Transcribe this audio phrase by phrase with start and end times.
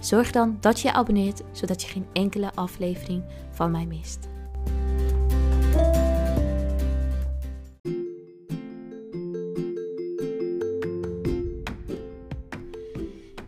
[0.00, 4.28] zorg dan dat je je abonneert zodat je geen enkele aflevering van mij mist.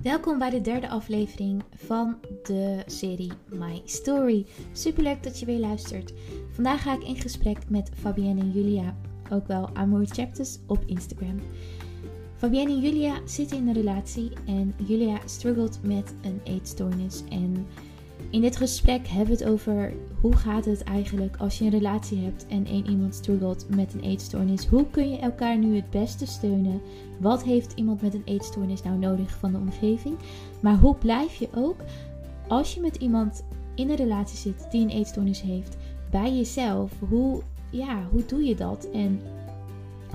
[0.02, 4.46] Welkom bij de derde aflevering van de serie My Story.
[4.72, 6.12] Superleuk dat je weer luistert.
[6.50, 8.96] Vandaag ga ik in gesprek met Fabienne en Julia,
[9.30, 11.40] ook wel Amour Chapters op Instagram.
[12.40, 17.22] Fabienne en Julia zitten in een relatie en Julia struggelt met een eetstoornis.
[17.30, 17.66] En
[18.30, 22.18] in dit gesprek hebben we het over hoe gaat het eigenlijk als je een relatie
[22.18, 24.66] hebt en één iemand struggelt met een eetstoornis.
[24.66, 26.80] Hoe kun je elkaar nu het beste steunen?
[27.18, 30.16] Wat heeft iemand met een eetstoornis nou nodig van de omgeving?
[30.60, 31.80] Maar hoe blijf je ook
[32.48, 35.76] als je met iemand in een relatie zit die een eetstoornis heeft,
[36.10, 36.92] bij jezelf?
[37.08, 38.88] Hoe, ja, hoe doe je dat?
[38.92, 39.20] En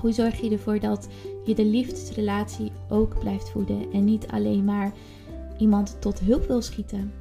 [0.00, 1.08] hoe zorg je ervoor dat
[1.44, 4.92] je de liefdesrelatie ook blijft voeden en niet alleen maar
[5.58, 7.12] iemand tot hulp wil schieten?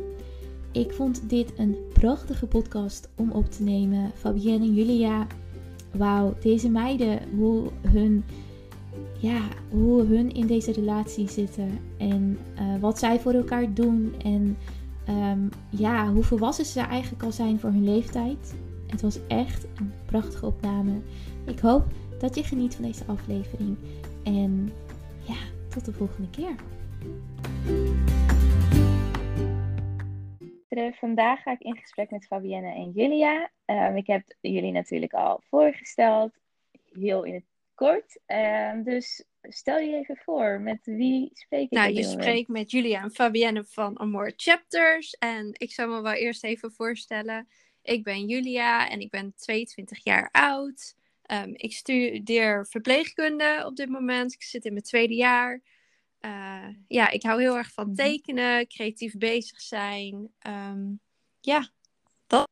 [0.71, 4.11] Ik vond dit een prachtige podcast om op te nemen.
[4.15, 5.27] Fabienne en Julia,
[5.91, 8.23] wauw, deze meiden, hoe hun,
[9.19, 14.57] ja, hoe hun in deze relatie zitten en uh, wat zij voor elkaar doen en
[15.09, 18.55] um, ja, hoe volwassen ze eigenlijk al zijn voor hun leeftijd.
[18.87, 20.91] Het was echt een prachtige opname.
[21.45, 21.85] Ik hoop
[22.19, 23.77] dat je geniet van deze aflevering.
[24.23, 24.73] En
[25.27, 25.37] ja,
[25.69, 26.55] tot de volgende keer.
[30.93, 33.51] Vandaag ga ik in gesprek met Fabienne en Julia.
[33.65, 36.31] Um, ik heb jullie natuurlijk al voorgesteld,
[36.91, 38.19] heel in het kort.
[38.27, 41.71] Um, dus stel je even voor, met wie spreek ik?
[41.71, 45.13] Nou, je spreekt met Julia en Fabienne van Amor Chapters.
[45.13, 47.47] En ik zal me wel eerst even voorstellen.
[47.81, 50.95] Ik ben Julia en ik ben 22 jaar oud.
[51.31, 54.33] Um, ik studeer verpleegkunde op dit moment.
[54.33, 55.61] Ik zit in mijn tweede jaar.
[56.21, 57.95] Uh, ja, ik hou heel erg van mhm.
[57.95, 60.33] tekenen, creatief bezig zijn.
[60.47, 60.99] Um,
[61.41, 61.69] ja,
[62.27, 62.49] dat.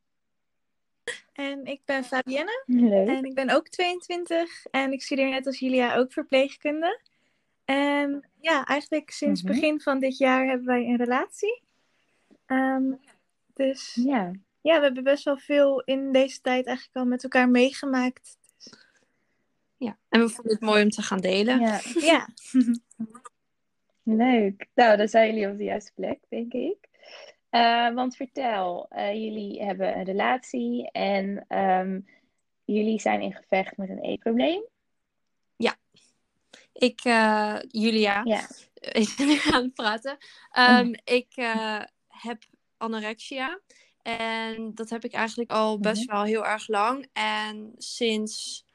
[1.33, 2.63] En ik ben Fabienne.
[2.65, 3.07] Leuk.
[3.07, 4.65] En ik ben ook 22.
[4.65, 7.01] En ik studeer net als Julia ook verpleegkunde.
[7.65, 11.61] En ja, eigenlijk sinds mm begin van dit jaar hebben wij een relatie.
[12.47, 12.99] Um,
[13.53, 14.31] dus ja.
[14.61, 18.37] ja, we hebben best wel veel in deze tijd eigenlijk al met elkaar meegemaakt.
[19.83, 21.59] Ja, en we vonden het mooi om te gaan delen.
[21.59, 21.81] Ja.
[21.99, 22.29] ja.
[24.03, 24.67] Leuk.
[24.75, 26.77] Nou, dan zijn jullie op de juiste plek, denk ik.
[27.51, 32.05] Uh, want vertel, uh, jullie hebben een relatie en um,
[32.63, 34.63] jullie zijn in gevecht met een eetprobleem.
[35.55, 35.75] Ja.
[36.73, 38.47] Ik, uh, Julia, ja.
[39.01, 40.17] is nu aan het praten.
[40.57, 40.95] Um, mm.
[41.03, 41.33] Ik
[42.07, 42.43] heb
[42.77, 43.59] anorexia.
[44.01, 46.15] En dat heb ik eigenlijk al best mm-hmm.
[46.15, 47.07] wel heel erg lang.
[47.13, 48.65] En sinds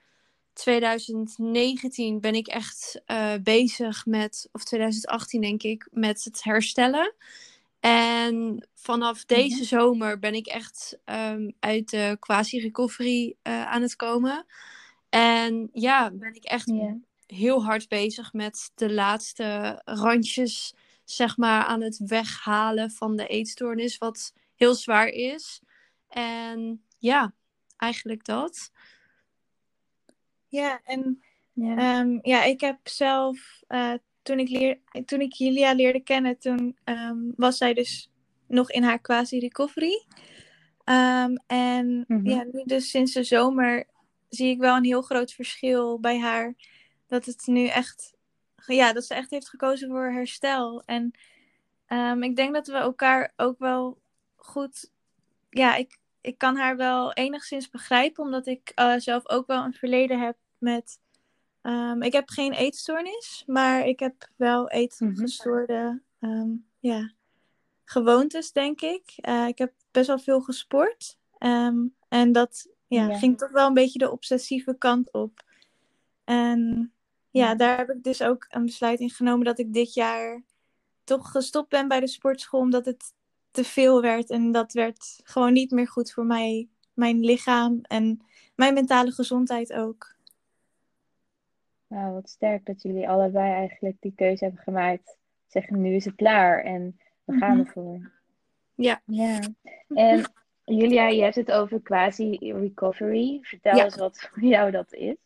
[0.58, 7.14] 2019 ben ik echt uh, bezig met, of 2018 denk ik, met het herstellen.
[7.80, 9.34] En vanaf mhm.
[9.34, 14.46] deze zomer ben ik echt um, uit de quasi-recovery uh, aan het komen.
[15.08, 16.94] En ja, ben ik echt yeah.
[17.26, 23.98] heel hard bezig met de laatste randjes, zeg maar, aan het weghalen van de eetstoornis,
[23.98, 25.60] wat heel zwaar is.
[26.08, 27.32] En ja,
[27.76, 28.70] eigenlijk dat.
[30.48, 31.22] Ja, en
[31.52, 36.38] ja, ehm, ja ik heb zelf, uh, toen, ik leer, toen ik Julia leerde kennen,
[36.38, 38.10] toen um, was zij dus
[38.46, 40.04] nog in haar quasi-recovery.
[40.84, 42.26] Um, en mm-hmm.
[42.26, 43.86] ja, nu dus sinds de zomer
[44.28, 46.54] zie ik wel een heel groot verschil bij haar.
[47.06, 48.14] Dat het nu echt,
[48.66, 50.82] ja, dat ze echt heeft gekozen voor herstel.
[50.86, 51.12] En
[52.20, 53.98] ik denk dat we elkaar ook wel
[54.36, 54.90] goed,
[55.50, 59.74] ja, ik, ik kan haar wel enigszins begrijpen, omdat ik uh, zelf ook wel een
[59.74, 61.00] verleden heb met.
[61.62, 67.12] Um, ik heb geen eetstoornis, maar ik heb wel eetgestoorde um, ja,
[67.84, 69.14] gewoontes, denk ik.
[69.28, 71.18] Uh, ik heb best wel veel gesport.
[71.38, 75.44] Um, en dat ja, ja, ging toch wel een beetje de obsessieve kant op.
[76.24, 76.92] En
[77.30, 80.42] ja, daar heb ik dus ook een besluit in genomen dat ik dit jaar
[81.04, 83.14] toch gestopt ben bij de sportschool, omdat het
[83.50, 84.30] te veel werd.
[84.30, 88.20] En dat werd gewoon niet meer goed voor mij, mijn lichaam en
[88.54, 90.16] mijn mentale gezondheid ook.
[91.86, 95.16] Nou, wat sterk dat jullie allebei eigenlijk die keuze hebben gemaakt.
[95.46, 97.66] Zeggen, nu is het klaar en we gaan mhm.
[97.66, 98.10] ervoor.
[98.74, 99.00] Ja.
[99.04, 99.40] Ja.
[99.88, 100.32] En
[100.64, 103.38] Julia, je hebt het over quasi-recovery.
[103.42, 103.84] Vertel Ja.
[103.84, 105.16] eens wat voor jou dat is.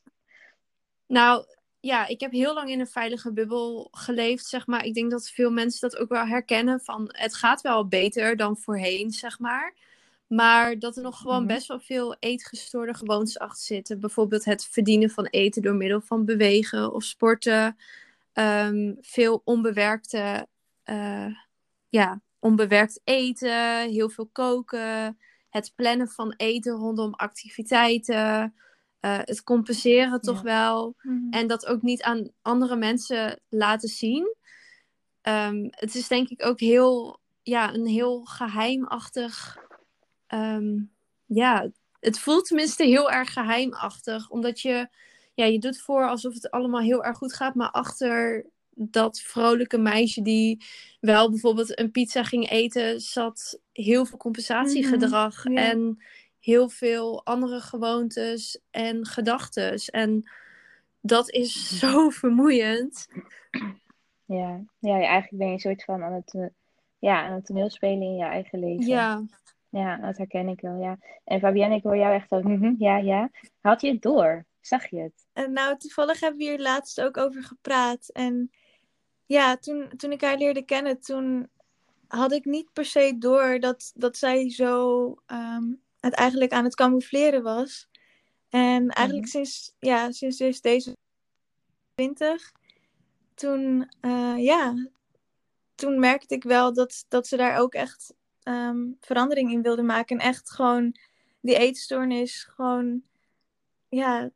[1.07, 1.45] Nou,
[1.82, 4.84] ja, ik heb heel lang in een veilige bubbel geleefd, zeg maar.
[4.84, 8.56] Ik denk dat veel mensen dat ook wel herkennen van het gaat wel beter dan
[8.56, 9.75] voorheen, zeg maar.
[10.26, 11.46] Maar dat er nog gewoon Mhm.
[11.55, 14.00] best wel veel eetgestoorde gewoontes achter zitten.
[14.00, 17.76] Bijvoorbeeld het verdienen van eten door middel van bewegen of sporten.
[18.32, 20.46] Ehm, veel onbewerkte,
[20.82, 21.26] eh,
[21.88, 25.19] ja, onbewerkt eten, heel veel koken.
[25.50, 28.55] Het plannen van eten rondom activiteiten.
[29.02, 30.43] Eh, het compenseren toch Ja.
[30.43, 30.94] wel.
[31.02, 31.31] Mhm.
[31.31, 34.34] En dat ook niet aan andere mensen laten zien.
[35.22, 39.60] Ehm, het is denk ik ook heel, ja, een heel geheimachtig.
[40.26, 40.78] ehm,
[41.26, 41.70] ja,
[42.00, 44.31] het voelt tenminste heel erg geheimachtig.
[44.31, 44.88] Omdat je,
[45.34, 47.54] ja, je doet voor alsof het allemaal heel erg goed gaat.
[47.54, 50.64] Maar achter dat vrolijke meisje die
[51.00, 55.44] wel bijvoorbeeld een pizza ging eten, zat heel veel compensatiegedrag.
[55.44, 55.70] Mhm, ja.
[55.70, 56.02] En
[56.43, 59.75] heel veel andere gewoontes en gedachten.
[59.75, 60.31] En
[61.00, 63.09] dat is zo vermoeiend.
[64.25, 64.65] Ja.
[64.79, 66.47] ja, eigenlijk ben je een soort van aan het, eh,
[66.99, 68.87] ja, aan het toneelspelen in je eigen leven.
[68.87, 69.25] Ja,
[69.69, 70.99] Ja, dat herken ik wel, ja.
[71.25, 73.31] En Fabienne, ik hoor jou echt zo, mhm, ja, ja.
[73.61, 74.47] Had je het door?
[74.61, 75.27] Zag je het?
[75.33, 78.09] En nou, toevallig hebben we hier laatst ook over gepraat.
[78.09, 78.50] En
[79.27, 81.50] ja, toen, toen ik haar leerde kennen, toen
[82.09, 85.65] had ik niet per se door dat, dat zij zo ehm,
[86.02, 87.88] het eigenlijk aan het camoufleren was.
[88.49, 90.96] En eigenlijk sinds, ja, sinds dus deze
[91.94, 92.52] 20,
[93.34, 94.88] toen, eh, ja,
[95.75, 100.19] toen merkte ik wel dat, dat ze daar ook echt ehm, verandering in wilde maken.
[100.19, 100.96] En echt gewoon
[101.40, 103.02] die eetstoornis gewoon,
[103.88, 104.31] ja,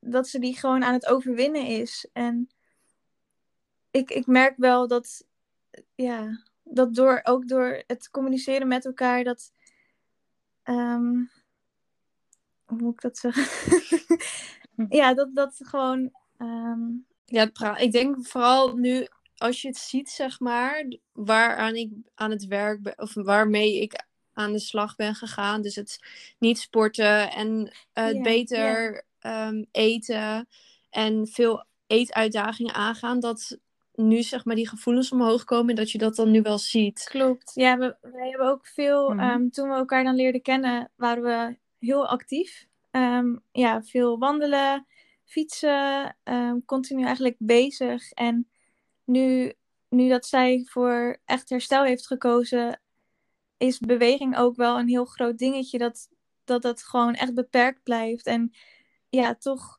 [0.00, 2.08] dat ze die gewoon aan het overwinnen is.
[2.12, 2.50] En
[3.90, 5.26] ik, ik merk wel dat,
[5.94, 9.52] ja, dat door, ook door het communiceren met elkaar, dat,
[10.62, 11.12] ehm,
[12.64, 13.46] hoe moet ik dat zeggen?
[14.98, 16.80] ja, dat, dat gewoon, ehm,
[17.24, 19.06] ja ik denk vooral nu
[19.36, 24.04] als je het ziet, zeg maar, waaraan ik aan het werk ben, of waarmee ik
[24.32, 25.62] aan de slag ben gegaan.
[25.62, 25.98] Dus het
[26.38, 30.48] niet sporten en eh, het Ja, beter ehm, eten
[30.90, 33.20] en veel eetuitdagingen aangaan.
[33.20, 33.58] Dat
[34.08, 37.04] nu zeg maar die gevoelens omhoog komen en dat je dat dan nu wel ziet.
[37.10, 37.50] Klopt.
[37.54, 39.20] Ja, we, wij hebben ook veel, Mhm.
[39.20, 41.56] ehm, toen we elkaar dan leerden kennen, waren we
[41.86, 42.66] heel actief.
[42.90, 44.86] Ehm, ja, veel wandelen,
[45.24, 48.10] fietsen, ehm, continu eigenlijk bezig.
[48.10, 48.48] En
[49.04, 49.52] nu,
[49.88, 52.80] nu dat zij voor echt herstel heeft gekozen,
[53.56, 55.78] is beweging ook wel een heel groot dingetje.
[55.78, 56.08] Dat
[56.44, 58.26] dat, dat gewoon echt beperkt blijft.
[58.26, 58.52] En
[59.08, 59.78] ja, toch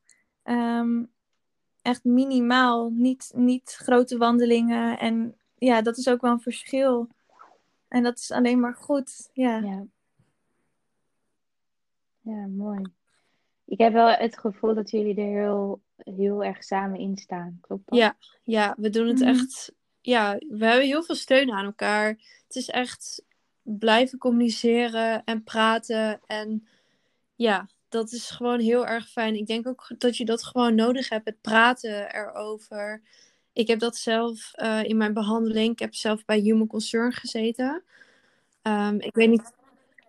[1.84, 5.00] echt minimaal, niet, niet grote wandelingen.
[5.00, 7.08] En ja, dat is ook wel een verschil.
[7.88, 9.30] En dat is alleen maar goed.
[9.34, 9.58] Ja.
[9.58, 9.86] Ja.
[12.22, 12.82] Ja, mooi.
[13.66, 17.58] Ik heb wel het gevoel dat jullie er heel, heel erg samen in staan.
[17.62, 18.00] Klopt dat?
[18.00, 19.28] Ja, ja, we doen het Mhm.
[19.30, 19.74] echt.
[20.02, 22.08] Ja, we hebben heel veel steun aan elkaar.
[22.48, 23.24] Het is echt
[23.62, 26.22] blijven communiceren en praten.
[26.28, 26.68] En
[27.36, 29.36] ja, dat is gewoon heel erg fijn.
[29.36, 33.02] Ik denk ook dat je dat gewoon nodig hebt, het praten erover.
[33.54, 35.72] Ik heb dat zelf eh, in mijn behandeling.
[35.72, 37.84] Ik heb zelf bij Human Concern gezeten.
[38.62, 39.54] Ehm, ik weet niet.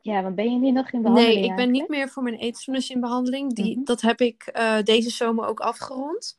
[0.00, 2.36] Ja, want ben je nu nog in behandeling Nee, ik ben niet meer voor mijn
[2.36, 3.54] eetstoornis in behandeling.
[3.54, 3.84] Die, Mhm.
[3.84, 6.38] Dat heb ik eh, deze zomer ook afgerond.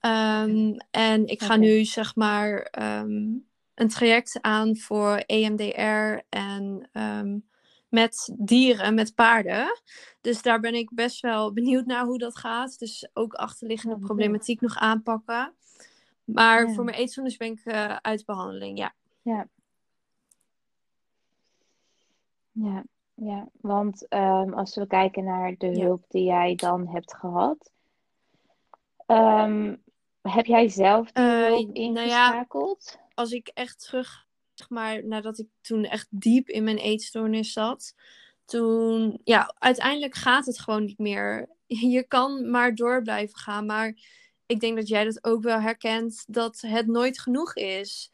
[0.00, 3.28] Ehm, en ik ga nu zeg maar ehm,
[3.74, 6.88] een traject aan voor EMDR en
[7.90, 9.80] met dieren, met paarden.
[10.20, 12.78] Dus daar ben ik best wel benieuwd naar hoe dat gaat.
[12.78, 15.54] Dus ook achterliggende problematiek nog aanpakken.
[16.24, 16.74] Maar Ja.
[16.74, 18.94] voor mijn eetstoornis ben ik eh, uit behandeling, ja.
[19.22, 19.48] Ja.
[22.52, 23.48] Ja, ja.
[23.60, 25.84] Want ehm, als we kijken naar de Ja.
[25.84, 27.72] hulp die jij dan hebt gehad,
[29.06, 29.76] ehm,
[30.22, 32.98] heb jij zelf die hulp nou ja, ingeschakeld?
[33.14, 34.26] als ik echt terug,
[34.60, 37.94] zeg maar, nadat ik toen echt diep in mijn eetstoornis zat,
[38.44, 41.48] toen, ja, uiteindelijk gaat het gewoon niet meer.
[41.96, 43.94] Je kan maar door blijven gaan, maar
[44.46, 48.12] ik denk dat jij dat ook wel herkent, dat het nooit genoeg is.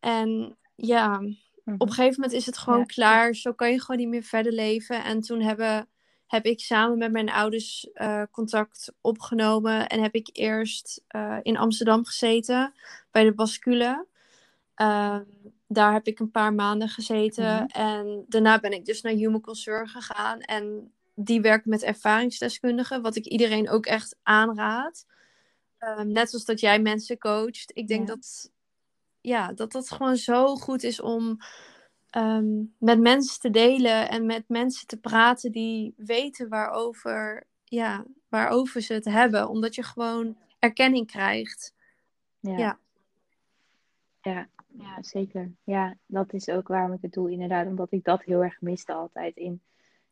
[0.00, 1.20] En ja,
[1.64, 1.74] Mhm.
[1.78, 2.84] op een gegeven moment is het gewoon Ja.
[2.84, 3.34] klaar.
[3.34, 5.04] Zo kan je gewoon niet meer verder leven.
[5.04, 5.88] En toen hebben,
[6.26, 9.86] heb ik samen met mijn ouders eh, contact opgenomen.
[9.86, 12.74] En heb ik eerst eh, in Amsterdam gezeten
[13.10, 14.06] bij de bascule.
[14.80, 15.24] Ehm,
[15.66, 17.54] daar heb ik een paar maanden gezeten.
[17.54, 17.64] Mhm.
[17.64, 20.40] En daarna ben ik dus naar Human Concern gegaan.
[20.40, 23.02] En die werkt met ervaringsdeskundigen.
[23.02, 25.06] Wat ik iedereen ook echt aanraad.
[25.78, 27.70] Ehm, net zoals dat jij mensen coacht.
[27.76, 28.14] Ik denk Ja.
[28.14, 28.50] dat,
[29.20, 31.38] ja, dat dat gewoon zo goed is om
[32.10, 38.80] ehm, met mensen te delen en met mensen te praten die weten waarover, ja, waarover
[38.80, 39.48] ze het hebben.
[39.48, 41.74] Omdat je gewoon erkenning krijgt.
[42.40, 42.58] Ja.
[42.58, 42.78] Ja.
[44.22, 45.52] Ja, ja, zeker.
[45.64, 47.66] Ja, dat is ook waarom ik het doe, inderdaad.
[47.66, 49.62] Omdat ik dat heel erg miste altijd in,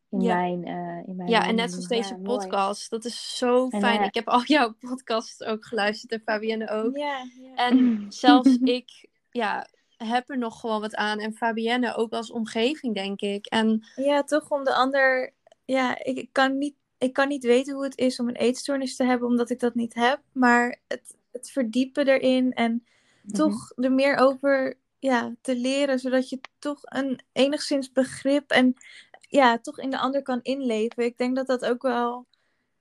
[0.08, 0.34] in, Ja.
[0.34, 1.74] mijn, eh, in mijn Ja, en net wandeling.
[1.74, 2.38] als deze Ja, mooi.
[2.38, 2.90] podcast.
[2.90, 4.00] Dat is zo En, fijn.
[4.00, 6.96] eh, Ik heb al jouw podcasts ook geluisterd en Fabienne ook.
[6.96, 7.54] Ja, ja.
[7.54, 11.18] En zelfs ik ja, heb er nog gewoon wat aan.
[11.18, 13.46] En Fabienne ook als omgeving, denk ik.
[13.46, 15.32] En Ja, toch om de ander.
[15.64, 18.96] Ja, ik ik kan niet, ik kan niet weten hoe het is om een eetstoornis
[18.96, 20.20] te hebben, omdat ik dat niet heb.
[20.32, 22.84] Maar het, het verdiepen erin en
[23.28, 23.36] Mhm.
[23.36, 28.74] toch er meer over ja, te leren, zodat je toch een enigszins begrip en
[29.20, 31.04] ja, toch in de ander kan inleven.
[31.04, 32.26] Ik denk dat dat ook wel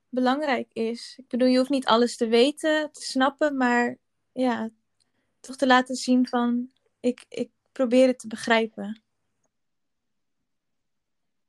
[0.08, 1.14] belangrijk is.
[1.18, 3.96] Ik bedoel, je hoeft niet alles te weten, te snappen, maar
[4.32, 4.70] ja,
[5.40, 9.02] toch te laten zien van ik, ik probeer het te begrijpen.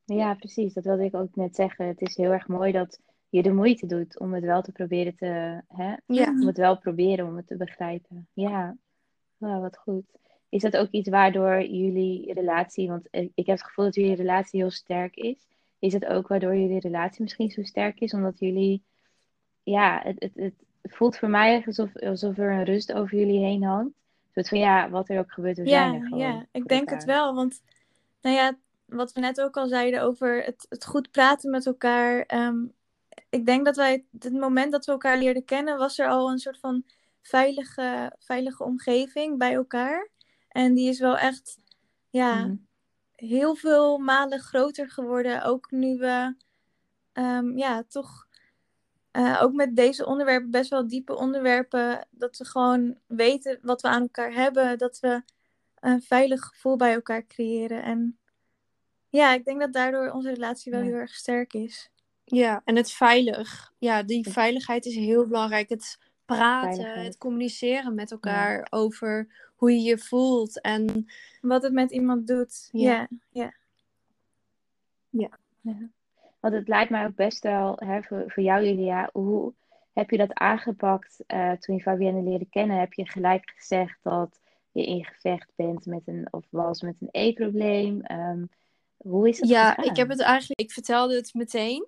[0.06, 0.74] Ja, precies.
[0.74, 1.88] Dat wilde ik ook net zeggen.
[1.88, 5.16] Het is heel erg mooi dat je de moeite doet om het wel te proberen
[5.16, 5.96] te, hè?
[6.06, 8.28] ja, Om het wel proberen om het te begrijpen.
[8.34, 8.78] Ja,
[9.40, 10.06] nou, wat goed.
[10.50, 14.60] Is dat ook iets waardoor jullie relatie, want ik heb het gevoel dat jullie relatie
[14.60, 15.48] heel sterk is.
[15.80, 18.14] Is het ook waardoor jullie relatie misschien zo sterk is?
[18.14, 18.84] Omdat jullie,
[19.64, 23.64] ja, het, het, het voelt voor mij alsof, alsof er een rust over jullie heen
[23.64, 23.98] hangt.
[24.34, 26.90] Soort van, ja, wat er ook gebeurt, we zijn er Ja, gewoon ja, ik denk
[26.90, 27.36] het wel.
[27.36, 27.62] Want,
[28.22, 32.22] nou ja, wat we net ook al zeiden over het, het goed praten met elkaar.
[32.22, 32.66] ehm,
[33.30, 36.40] ik denk dat wij, het moment dat we elkaar leerden kennen, was er al een
[36.40, 36.84] soort van
[37.30, 40.10] veilige, veilige omgeving bij elkaar.
[40.48, 41.58] En die is wel echt,
[42.10, 42.56] ja, Mhm.
[43.16, 45.44] heel veel malen groter geworden.
[45.44, 46.36] Ook nu we,
[47.14, 48.28] ehm, ja, toch
[49.12, 53.88] eh, ook met deze onderwerpen, best wel diepe onderwerpen, dat we gewoon weten wat we
[53.88, 55.24] aan elkaar hebben, dat we
[55.80, 57.84] een veilig gevoel bij elkaar creëren.
[57.84, 58.20] En
[59.10, 60.86] ja, ik denk dat daardoor onze relatie wel Ja.
[60.88, 61.90] heel erg sterk is.
[62.24, 63.74] ja, en het veilig.
[63.78, 65.70] Ja, die veiligheid is heel belangrijk.
[65.70, 65.98] Het
[66.36, 70.62] praten, het communiceren met elkaar over hoe je je voelt.
[70.62, 71.08] En
[71.42, 72.70] Wat het met iemand doet.
[72.72, 73.08] Ja.
[73.32, 73.52] Ja,
[76.40, 79.54] Want het lijkt mij ook best wel, hè, voor, voor jou Julia, hoe
[79.94, 82.80] heb je dat aangepakt eh, toen je Fabienne leerde kennen?
[82.80, 84.40] Heb je gelijk gezegd dat
[84.72, 88.02] je in gevecht bent met een, of was met een e-probleem?
[88.02, 88.44] Ehm,
[88.98, 89.90] hoe is dat ja, gegaan?
[89.92, 91.88] ik heb het eigenlijk, ik vertelde het meteen.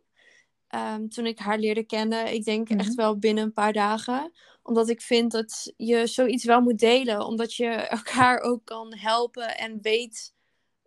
[0.72, 2.80] Ehm, toen ik haar leerde kennen, ik denk Mhm.
[2.80, 4.32] echt wel binnen een paar dagen.
[4.64, 7.26] Omdat ik vind dat je zoiets wel moet delen.
[7.26, 10.34] Omdat je elkaar ook kan helpen en weet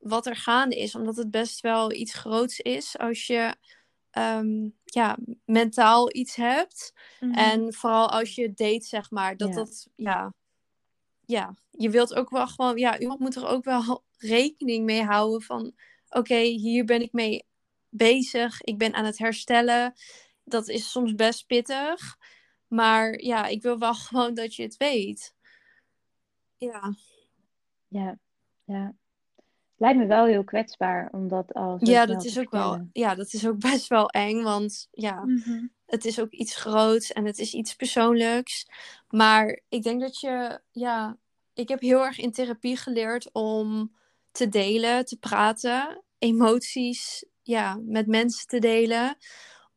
[0.00, 0.94] wat er gaande is.
[0.94, 3.54] Omdat het best wel iets groots is als je
[4.10, 6.92] ehm, ja, mentaal iets hebt.
[7.20, 7.32] Mhm.
[7.34, 9.54] En vooral als je date, zeg maar, dat Ja.
[9.54, 10.34] dat, ja,
[11.26, 15.42] ja, je wilt ook wel gewoon, ja, iemand moet er ook wel rekening mee houden
[15.42, 15.72] van,
[16.08, 17.44] oké, hier ben ik mee
[17.96, 19.92] bezig, ik ben aan het herstellen.
[20.44, 22.16] Dat is soms best pittig,
[22.66, 25.34] maar ja, ik wil wel gewoon dat je het weet.
[26.56, 26.94] Ja,
[27.88, 28.18] Ja,
[28.64, 28.94] ja.
[29.76, 33.14] Lijkt me wel heel kwetsbaar om dat al zo ja dat is ook wel, ja,
[33.14, 35.66] dat is ook best wel eng, want ja, Mhm.
[35.86, 38.66] het is ook iets groots en het is iets persoonlijks.
[39.08, 41.18] Maar ik denk dat je, ja,
[41.54, 43.96] ik heb heel erg in therapie geleerd om
[44.30, 49.16] te delen, te praten, emoties, ja, met mensen te delen.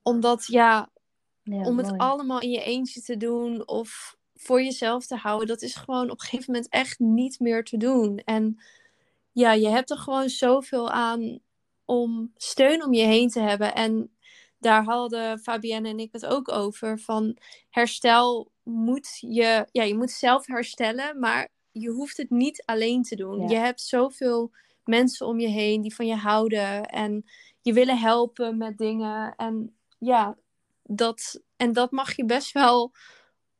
[0.01, 0.89] Omdat, ja,
[1.43, 5.62] Ja, om het allemaal in je eentje te doen of voor jezelf te houden, dat
[5.62, 8.17] is gewoon op een gegeven moment echt niet meer te doen.
[8.25, 8.62] En
[9.31, 11.39] ja, je hebt er gewoon zoveel aan
[11.86, 13.75] om steun om je heen te hebben.
[13.75, 14.17] En
[14.59, 17.00] daar hadden Fabienne en ik het ook over.
[17.00, 17.38] Van
[17.69, 23.15] herstel moet je, ja, je moet zelf herstellen, maar je hoeft het niet alleen te
[23.15, 23.41] doen.
[23.41, 23.47] Ja.
[23.50, 24.51] Je hebt zoveel
[24.83, 27.25] mensen om je heen die van je houden en
[27.67, 29.36] je willen helpen met dingen.
[29.36, 30.38] En ja,
[30.83, 32.91] dat, en dat mag je best wel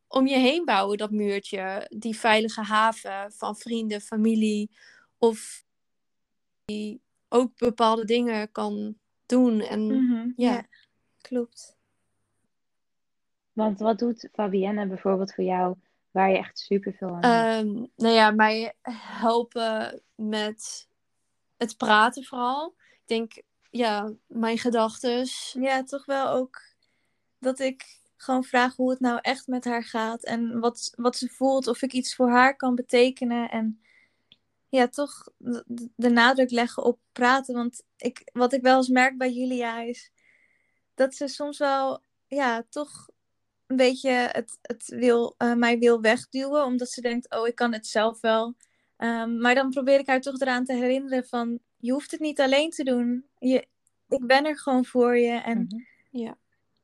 [0.08, 1.86] om je heen bouwen, dat muurtje.
[1.98, 4.72] Die veilige haven van vrienden, familie
[5.18, 5.66] of
[6.66, 9.62] die ook bepaalde dingen kan doen.
[9.62, 10.32] En Mhm.
[10.36, 10.52] ja.
[10.52, 10.66] ja,
[11.22, 11.78] klopt.
[13.54, 15.76] Want wat doet Fabienne bijvoorbeeld voor jou
[16.12, 17.66] waar je echt super veel aan hebt?
[17.66, 18.74] Ehm, nou ja, mij
[19.22, 20.88] helpen met
[21.58, 22.76] het praten vooral.
[22.78, 25.56] Ik denk, ja, mijn gedachtes.
[25.60, 26.62] Ja, toch wel ook
[27.40, 31.28] dat ik gewoon vraag hoe het nou echt met haar gaat en wat, wat ze
[31.30, 33.50] voelt, of ik iets voor haar kan betekenen.
[33.50, 33.82] En
[34.70, 37.56] ja, toch de, de nadruk leggen op praten.
[37.56, 40.12] Want ik, wat ik wel eens merk bij Julia is
[40.94, 43.10] dat ze soms wel, ja, toch
[43.68, 47.74] een beetje het, het wil, eh, mij wil wegduwen, omdat ze denkt, oh, ik kan
[47.74, 48.56] het zelf wel
[48.98, 52.40] Ehm, maar dan probeer ik haar toch eraan te herinneren van, je hoeft het niet
[52.42, 53.26] alleen te doen.
[53.40, 53.66] Je,
[54.10, 55.32] ik ben er gewoon voor je.
[55.32, 55.82] En Mhm.
[56.24, 56.38] Ja.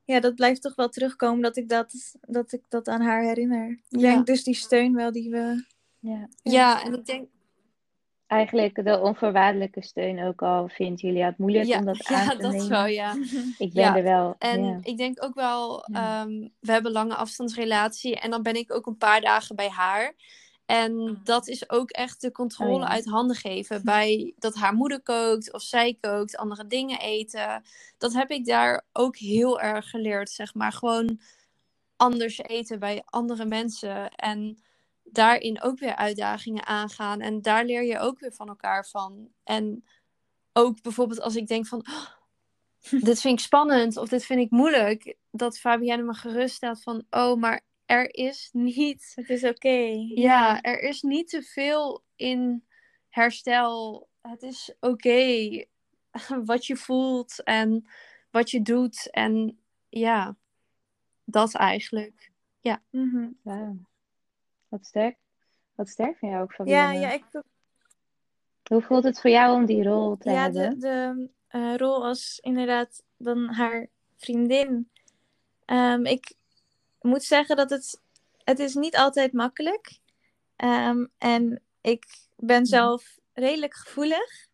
[0.03, 3.69] ja, dat blijft toch wel terugkomen dat ik dat, dat, ik dat aan haar herinner.
[3.71, 4.13] Ik Ja.
[4.13, 5.65] denk dus die steun wel die we...
[5.99, 6.29] Ja.
[6.43, 7.27] Ja, en ik denk,
[8.27, 12.29] Eigenlijk de onvoorwaardelijke steun ook al vindt Julia het moeilijk ja, om dat ja, aan
[12.37, 12.69] te dat nemen.
[12.69, 13.13] wel, ja.
[13.57, 14.35] Ik ben Ja, er wel.
[14.39, 14.79] En ja.
[14.81, 16.21] ik denk ook wel, Ja.
[16.21, 19.69] ehm, we hebben een lange afstandsrelatie en dan ben ik ook een paar dagen bij
[19.69, 20.13] haar.
[20.73, 22.87] En dat is ook echt de controle Oh ja.
[22.87, 23.83] uit handen geven.
[23.93, 27.63] Bij dat haar moeder kookt of zij kookt, andere dingen eten.
[27.97, 30.71] Dat heb ik daar ook heel erg geleerd, zeg maar.
[30.71, 31.19] Gewoon
[31.95, 34.09] anders eten bij andere mensen.
[34.09, 34.63] En
[35.03, 37.19] daarin ook weer uitdagingen aangaan.
[37.19, 39.27] En daar leer je ook weer van elkaar van.
[39.43, 39.85] En
[40.53, 41.85] ook bijvoorbeeld als ik denk van...
[41.89, 45.15] "Oh, dit vind ik spannend of dit vind ik moeilijk.
[45.31, 47.03] Dat Fabienne me geruststelt van...
[47.09, 47.61] Oh, maar
[47.93, 49.11] er is niet...
[49.15, 50.03] Het is oké.
[50.15, 52.63] Ja, er is niet te veel in
[53.09, 54.07] herstel.
[54.21, 55.65] Het is oké
[56.51, 57.87] wat je voelt en
[58.31, 59.09] wat je doet.
[59.11, 59.59] En
[59.89, 60.35] ja,
[61.23, 62.31] dat eigenlijk.
[62.89, 63.29] Mhm.
[63.41, 63.77] Wauw.
[64.67, 65.17] Wat sterk.
[65.75, 66.99] Wat sterk van jou ook, Ja, Fabienne.
[66.99, 67.23] ja, ik,
[68.69, 70.79] Hoe voelt het voor jou om die rol te ja de, hebben?
[70.79, 74.89] de eh, rol als inderdaad dan haar vriendin.
[75.65, 76.33] Ehm, ik
[77.03, 78.01] moet zeggen dat het,
[78.43, 79.99] het is niet altijd makkelijk.
[80.55, 82.05] Ehm, en ik
[82.37, 84.47] ben zelf redelijk gevoelig.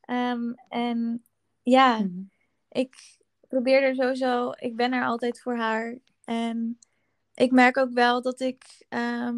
[0.00, 1.24] Ehm, en
[1.62, 2.22] ja, Mhm.
[2.68, 3.18] ik
[3.48, 5.98] probeer er sowieso, ik ben er altijd voor haar.
[6.24, 6.78] En
[7.34, 9.36] ik merk ook wel dat ik ehm,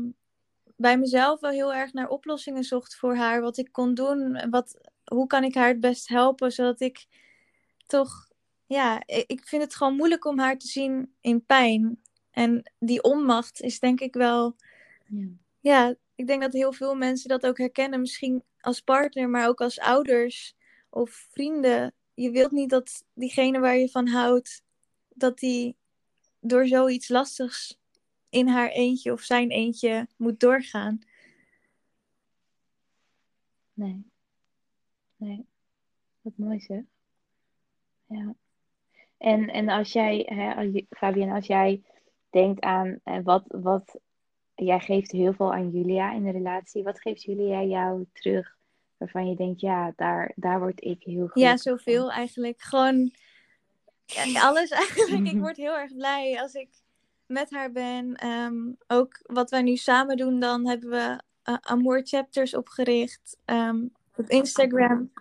[0.77, 3.41] bij mezelf wel heel erg naar oplossingen zocht voor haar.
[3.41, 7.07] Wat ik kon doen, wat, hoe kan ik haar het best helpen, zodat ik
[7.87, 8.29] toch,
[8.67, 12.01] ja, ik ik vind het gewoon moeilijk om haar te zien in pijn.
[12.35, 14.57] En die onmacht is denk ik wel,
[15.07, 15.27] Ja.
[15.61, 18.01] ja, ik denk dat heel veel mensen dat ook herkennen.
[18.01, 20.57] Misschien als partner, maar ook als ouders
[20.91, 21.95] of vrienden.
[22.15, 24.63] Je wilt niet dat diegene waar je van houdt,
[25.09, 25.77] dat die
[26.41, 27.79] door zoiets lastigs
[28.29, 30.99] in haar eentje of zijn eentje moet doorgaan.
[33.73, 34.05] Nee.
[35.17, 35.47] Nee.
[36.21, 36.83] Wat mooi zeg.
[38.07, 38.35] Ja.
[39.17, 41.83] En, en als jij, hè, Fabienne, als jij
[42.35, 43.99] denkt aan eh, wat, wat,
[44.55, 46.83] jij geeft heel veel aan Julia in de relatie.
[46.83, 48.57] Wat geeft Julia jou terug
[48.97, 52.63] waarvan je denkt, ja, daar, daar word ik heel Ja, gelukkig zoveel eigenlijk.
[52.63, 53.11] Gewoon
[54.05, 55.27] ja, alles eigenlijk.
[55.27, 56.69] Ik word heel erg blij als ik
[57.27, 58.15] met haar ben.
[58.15, 63.87] Ehm, ook wat wij nu samen doen, dan hebben we eh, Amour Chapters opgericht ehm,
[64.17, 65.13] op Instagram.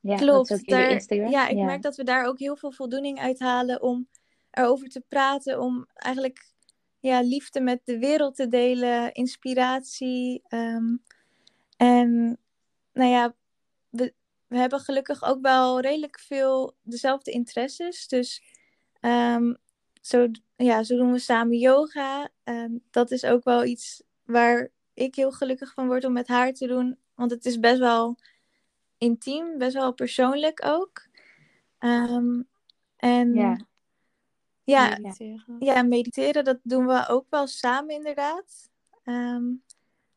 [0.00, 0.50] Ja, dat Klopt.
[0.50, 1.30] is ook jullie daar- Instagram.
[1.30, 4.08] Ja, ik merk dat we daar ook heel veel voldoening uit halen om
[4.50, 5.60] erover te praten.
[5.60, 6.47] Om eigenlijk
[7.00, 10.42] ja, liefde met de wereld te delen, inspiratie.
[10.48, 10.96] ehm,
[11.76, 12.38] en
[12.92, 13.34] nou ja,
[13.90, 14.14] we,
[14.46, 18.08] we hebben gelukkig ook wel redelijk veel dezelfde interesses.
[18.08, 18.42] Dus
[19.00, 19.54] ehm,
[20.02, 22.28] zo, ja, zo doen we samen yoga.
[22.44, 26.52] En dat is ook wel iets waar ik heel gelukkig van word om met haar
[26.52, 26.98] te doen.
[27.14, 28.16] Want het is best wel
[28.98, 31.06] intiem, best wel persoonlijk ook.
[32.96, 33.67] En Ja.
[34.70, 35.56] Ja, mediteren.
[35.58, 38.70] ja, mediteren, dat doen we ook wel samen inderdaad.
[39.02, 39.44] Ehm,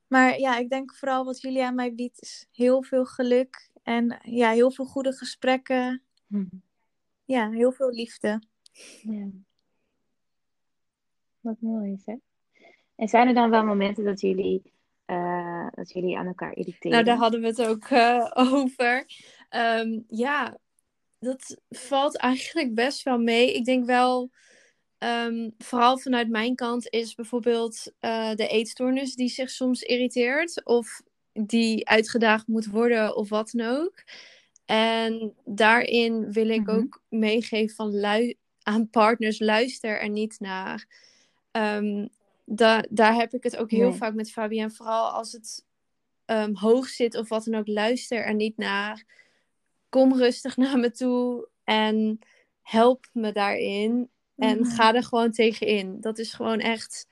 [0.07, 3.69] maar ja, ik denk vooral wat Julia mij biedt is heel veel geluk.
[3.83, 6.01] En ja, heel veel goede gesprekken.
[6.27, 6.45] Hm.
[7.25, 8.41] Ja, heel veel liefde.
[9.01, 9.27] Ja.
[11.39, 12.15] Wat mooi zeg.
[12.95, 14.73] En zijn er dan wel momenten dat jullie,
[15.05, 16.91] eh, dat jullie aan elkaar irriteren?
[16.91, 19.05] Nou, daar hadden we het ook eh, over.
[19.49, 20.57] Ehm, ja,
[21.21, 23.53] dat valt eigenlijk best wel mee.
[23.53, 24.29] Ik denk wel,
[24.97, 30.65] ehm, vooral vanuit mijn kant, is bijvoorbeeld eh, de eetstoornis die zich soms irriteert.
[30.65, 31.01] Of
[31.33, 33.93] die uitgedaagd moet worden of wat dan ook.
[34.65, 36.75] En daarin wil ik Mhm.
[36.77, 40.85] ook meegeven van aan partners, luister er niet naar.
[41.51, 42.07] Ehm,
[42.45, 43.97] da- daar heb ik het ook heel Nee.
[43.97, 44.71] vaak met Fabienne.
[44.71, 45.65] Vooral als het
[46.25, 49.03] ehm, hoog zit of wat dan ook, luister er niet naar.
[49.91, 52.19] Kom rustig naar me toe en
[52.61, 54.09] help me daarin.
[54.37, 54.69] En Mhm.
[54.69, 56.01] ga er gewoon tegenin.
[56.01, 57.07] Dat is gewoon echt.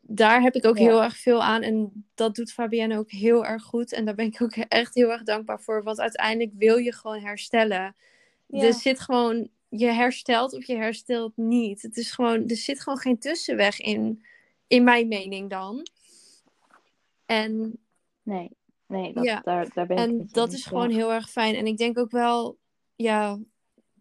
[0.00, 0.84] Daar heb ik ook Ja.
[0.84, 1.62] heel erg veel aan.
[1.62, 3.92] En dat doet Fabienne ook heel erg goed.
[3.92, 5.82] En daar ben ik ook echt heel erg dankbaar voor.
[5.82, 7.96] Want uiteindelijk wil je gewoon herstellen.
[8.46, 8.62] Ja.
[8.62, 9.48] Er zit gewoon.
[9.68, 11.82] Je herstelt of je herstelt niet.
[11.82, 12.48] Het is gewoon.
[12.48, 14.24] Er zit gewoon geen tussenweg in.
[14.66, 15.86] In mijn mening dan.
[17.26, 17.78] En
[18.22, 18.50] Nee,
[18.86, 19.40] nee dat, Ja.
[19.40, 21.54] daar, daar ben ik en dat is gewoon heel erg fijn.
[21.54, 22.58] En ik denk ook wel,
[22.94, 23.38] ja,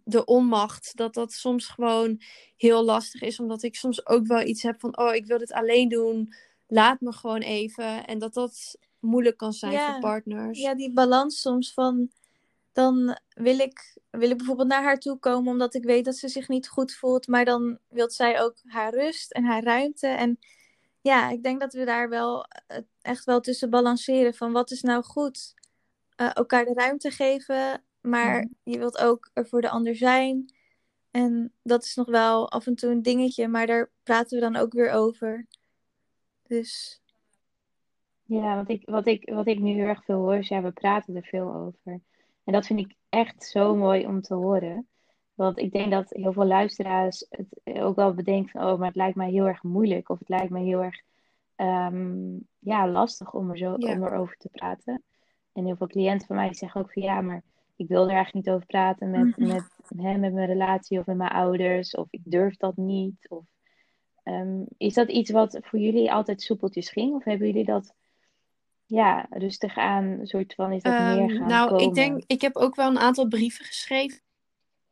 [0.04, 2.22] de onmacht, dat dat soms gewoon
[2.58, 3.40] heel lastig is.
[3.40, 6.34] Omdat ik soms ook wel iets heb van, oh, ik wil dit alleen doen.
[6.68, 8.06] Laat me gewoon even.
[8.08, 9.92] En dat dat moeilijk kan zijn Ja.
[9.92, 10.60] voor partners.
[10.60, 12.10] Ja, die balans soms van.
[12.72, 16.28] Dan wil ik, wil ik bijvoorbeeld naar haar toe komen omdat ik weet dat ze
[16.28, 17.28] zich niet goed voelt.
[17.28, 20.08] Maar dan wil zij ook haar rust en haar ruimte.
[20.08, 20.40] En
[21.04, 24.34] ja, ik denk dat we daar wel eh, echt wel tussen balanceren.
[24.34, 25.54] Van wat is nou goed?
[26.16, 27.84] Eh, elkaar de ruimte geven.
[28.02, 28.48] Maar Mhm.
[28.64, 30.54] je wilt ook er voor de ander zijn.
[31.12, 33.48] En dat is nog wel af en toe een dingetje.
[33.48, 35.48] Maar daar praten we dan ook weer over.
[36.44, 37.02] Dus
[38.26, 40.72] Ja, want ik, wat ik, wat ik nu heel erg veel hoor, is ja, we
[40.72, 42.02] praten er veel over.
[42.44, 44.88] En dat vind ik echt zo mooi om te horen.
[45.34, 48.96] Want ik denk dat heel veel luisteraars het ook wel bedenken van, oh, maar het
[48.96, 50.10] lijkt mij heel erg moeilijk.
[50.10, 51.02] Of het lijkt mij heel erg
[51.56, 53.92] ehm, ja, lastig om, er zo, Ja.
[53.92, 55.04] om erover te praten.
[55.54, 57.44] En heel veel cliënten van mij zeggen ook van, ja, maar
[57.76, 59.48] ik wil er eigenlijk niet over praten met, Mhm.
[59.48, 59.64] met,
[59.98, 61.96] hè, met mijn relatie of met mijn ouders.
[61.96, 63.26] Of ik durf dat niet.
[63.30, 63.44] Of,
[64.24, 67.14] ehm, is dat iets wat voor jullie altijd soepeltjes ging?
[67.14, 67.94] Of hebben jullie dat
[68.86, 71.86] ja, rustig aan, een soort van is dat Ehm, meer gaan nou, komen?
[71.86, 74.22] ik denk, ik heb ook wel een aantal brieven geschreven.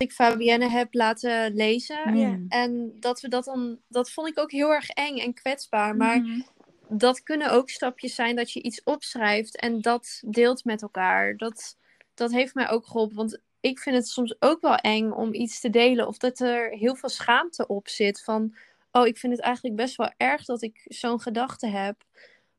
[0.02, 2.14] Ik Fabienne heb laten lezen.
[2.14, 2.46] Mm.
[2.50, 5.96] En dat we dat dan, dat vond ik ook heel erg eng en kwetsbaar.
[5.96, 6.42] Maar mhm.
[6.88, 11.38] dat kunnen ook stapjes zijn dat je iets opschrijft en dat deelt met elkaar.
[11.38, 11.78] Dat,
[12.14, 13.16] dat heeft mij ook geholpen.
[13.16, 16.08] Want ik vind het soms ook wel eng om iets te delen.
[16.08, 18.24] Of dat er heel veel schaamte op zit.
[18.24, 18.56] Van,
[18.92, 22.04] oh, ik vind het eigenlijk best wel erg dat ik zo'n gedachte heb.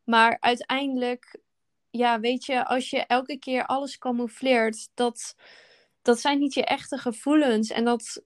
[0.05, 1.37] Maar uiteindelijk,
[1.91, 5.35] ja, weet je, als je elke keer alles camoufleert, dat,
[6.03, 7.71] dat zijn niet je echte gevoelens.
[7.71, 8.23] En dat,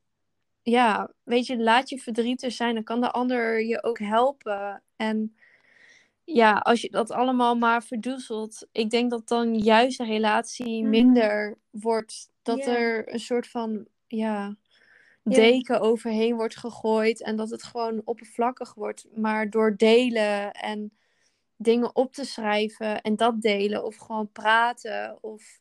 [0.63, 2.75] ja, weet je, laat je verdriet er zijn.
[2.75, 4.83] Dan kan de ander je ook helpen.
[4.97, 5.37] En
[6.25, 10.91] ja, als je dat allemaal maar verdoezelt, ik denk dat dan juist de relatie Mhm.
[10.91, 12.31] minder wordt.
[12.43, 14.57] Dat er een soort van, ja,
[15.23, 15.33] Ja.
[15.35, 19.07] deken overheen wordt gegooid en dat het gewoon oppervlakkig wordt.
[19.15, 20.93] Maar door delen en
[21.57, 25.61] dingen op te schrijven en dat delen of gewoon praten of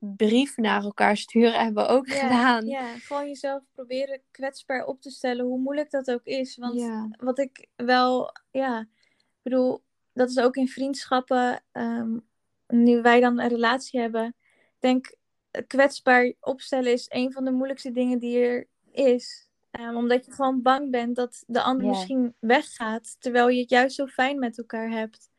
[0.00, 2.66] brieven naar elkaar sturen hebben we ook Ja, gedaan.
[2.66, 6.56] Ja, gewoon jezelf proberen kwetsbaar op te stellen, hoe moeilijk dat ook is.
[6.56, 7.08] Want Ja.
[7.18, 9.82] wat ik wel, ja, ik bedoel,
[10.12, 12.18] dat is ook in vriendschappen, ehm,
[12.66, 14.26] nu wij dan een relatie hebben.
[14.26, 15.14] Ik denk,
[15.50, 19.48] eh, kwetsbaar opstellen is een van de moeilijkste dingen die er is.
[19.70, 23.94] Ehm, omdat je gewoon bang bent dat de ander misschien weggaat, terwijl je het juist
[23.96, 25.30] zo fijn met elkaar hebt.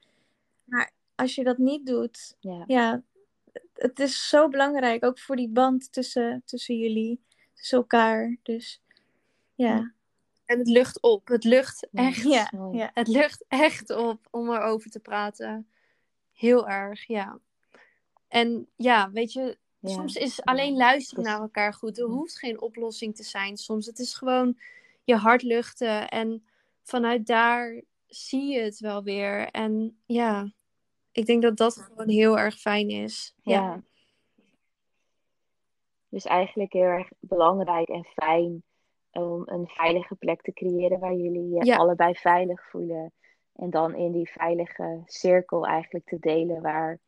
[0.63, 2.36] Maar als je dat niet doet,
[2.67, 3.04] ja,
[3.74, 7.22] het is zo belangrijk, ook voor die band tussen, tussen jullie,
[7.54, 8.38] tussen elkaar.
[8.43, 8.82] Dus
[9.56, 9.93] ja,
[10.45, 11.28] En het lucht op.
[11.28, 12.24] Het lucht echt.
[12.24, 12.91] ja.
[12.93, 15.67] Het lucht echt op om erover te praten.
[16.34, 17.39] Heel erg, ja.
[18.28, 19.89] En ja, weet je, Ja.
[19.89, 22.00] soms is alleen luisteren naar elkaar goed.
[22.00, 23.86] Er hoeft geen oplossing te zijn soms.
[23.86, 24.58] Het is gewoon
[25.04, 26.43] je hart luchten en
[26.84, 29.48] vanuit daar zie je het wel weer.
[29.52, 30.52] En ja,
[31.12, 33.36] ik denk dat dat gewoon heel erg fijn is.
[33.41, 33.84] Ja, Ja.
[36.10, 38.63] Dus eigenlijk heel erg belangrijk en fijn
[39.12, 41.76] om een veilige plek te creëren waar jullie je Ja.
[41.76, 43.13] allebei veilig voelen.
[43.56, 47.00] En dan in die veilige cirkel eigenlijk te delen waar,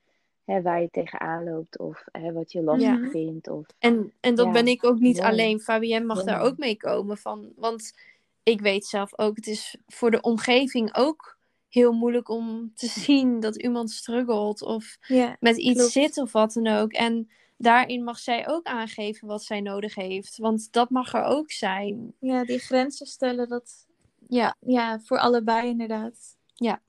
[0.46, 3.10] hè, waar je tegenaan loopt of hè, wat je lastig Ja.
[3.10, 3.48] vindt.
[3.48, 5.60] Of, En, en dat Ja, ben ik ook niet alleen.
[5.60, 7.18] Fabienne mag daar ook mee komen.
[7.18, 7.98] Van, want
[8.44, 11.38] ik weet zelf ook, het is voor de omgeving ook
[11.72, 15.38] heel moeilijk om te zien dat iemand struggelt of ja.
[15.40, 15.92] met iets klopt.
[15.92, 16.92] zit of wat dan ook.
[16.92, 20.38] En daarin mag zij ook aangeven wat zij nodig heeft.
[20.38, 22.14] Want dat mag er ook zijn.
[22.20, 23.88] Ja, die grenzen stellen, dat,
[24.28, 26.38] Ja, ja, voor allebei inderdaad.
[26.56, 26.82] ja.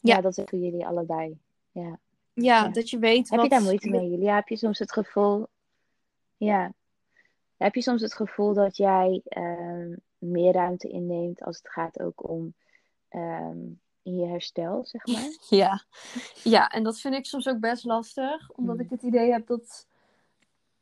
[0.00, 0.20] Ja.
[0.20, 1.38] dat is voor jullie allebei.
[1.72, 1.82] Ja.
[1.82, 1.98] ja,
[2.34, 2.68] Ja.
[2.68, 3.42] dat je weet Heb wat...
[3.42, 4.34] je daar moeite mee, Julia?
[4.34, 5.46] Heb je soms het gevoel...
[6.36, 6.72] Ja.
[7.56, 12.28] Heb je soms het gevoel dat jij ehm, meer ruimte inneemt als het gaat ook
[12.28, 12.54] om
[13.12, 13.58] ehm,
[14.02, 15.36] in je herstel, zeg maar?
[15.60, 15.84] Ja.
[16.42, 18.50] ja, en dat vind ik soms ook best lastig.
[18.50, 18.84] Omdat Hmm.
[18.84, 19.86] ik het idee heb dat...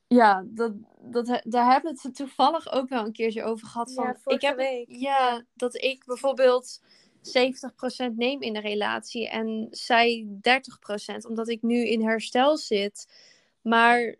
[0.06, 3.92] Ja, dat, dat, daar hebben we het toevallig ook wel een keertje over gehad.
[3.92, 4.84] Van, Ja, ik heb, week.
[4.88, 6.80] Ja, dat ik bijvoorbeeld
[7.22, 11.26] 70% neem in de relatie en zij 30%.
[11.28, 13.12] Omdat ik nu in herstel zit.
[13.62, 14.16] Maar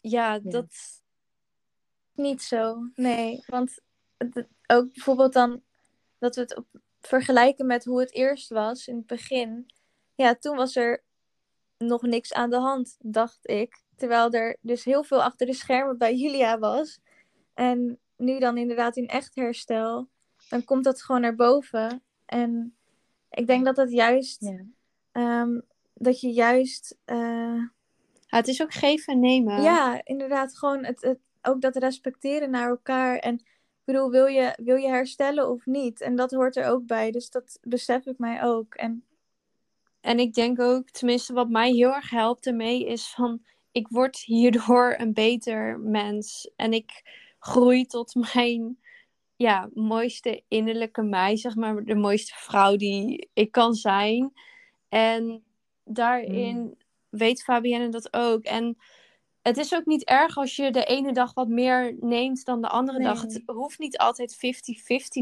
[0.00, 0.66] ja, dat...
[2.14, 3.42] Niet zo, nee.
[3.46, 3.78] Want
[4.16, 5.62] het- ook bijvoorbeeld dan
[6.18, 6.66] dat we het op,
[7.06, 9.66] vergelijken met hoe het eerst was in het begin.
[10.14, 11.02] Ja, toen was er
[11.78, 13.82] nog niks aan de hand, dacht ik.
[13.96, 16.98] Terwijl er dus heel veel achter de schermen bij Julia was.
[17.54, 20.08] En nu dan inderdaad in echt herstel,
[20.48, 22.02] dan komt dat gewoon naar boven.
[22.26, 22.76] En
[23.30, 24.64] ik denk dat dat juist, Ja.
[25.12, 25.60] ehm,
[25.94, 27.16] dat je juist eh,
[28.28, 29.62] Ja, het is ook geven en nemen.
[29.62, 33.16] ja, inderdaad, gewoon het, het, ook dat respecteren naar elkaar.
[33.18, 33.40] En
[33.86, 36.00] bedoel, wil je, wil je herstellen of niet?
[36.00, 38.74] En dat hoort er ook bij, dus dat besef ik mij ook.
[38.74, 39.04] En
[40.06, 44.18] en ik denk ook, tenminste wat mij heel erg helpt ermee, is van ik word
[44.18, 46.50] hierdoor een beter mens.
[46.56, 47.02] En ik
[47.38, 48.78] groei tot mijn
[49.36, 54.32] ja, mooiste innerlijke mij, zeg maar, de mooiste vrouw die ik kan zijn.
[54.88, 55.44] En
[55.84, 56.74] daarin Mm.
[57.08, 58.44] weet Fabienne dat ook.
[58.44, 58.76] En
[59.46, 62.68] het is ook niet erg als je de ene dag wat meer neemt dan de
[62.68, 63.20] andere dag.
[63.20, 64.38] Het hoeft niet altijd 50-50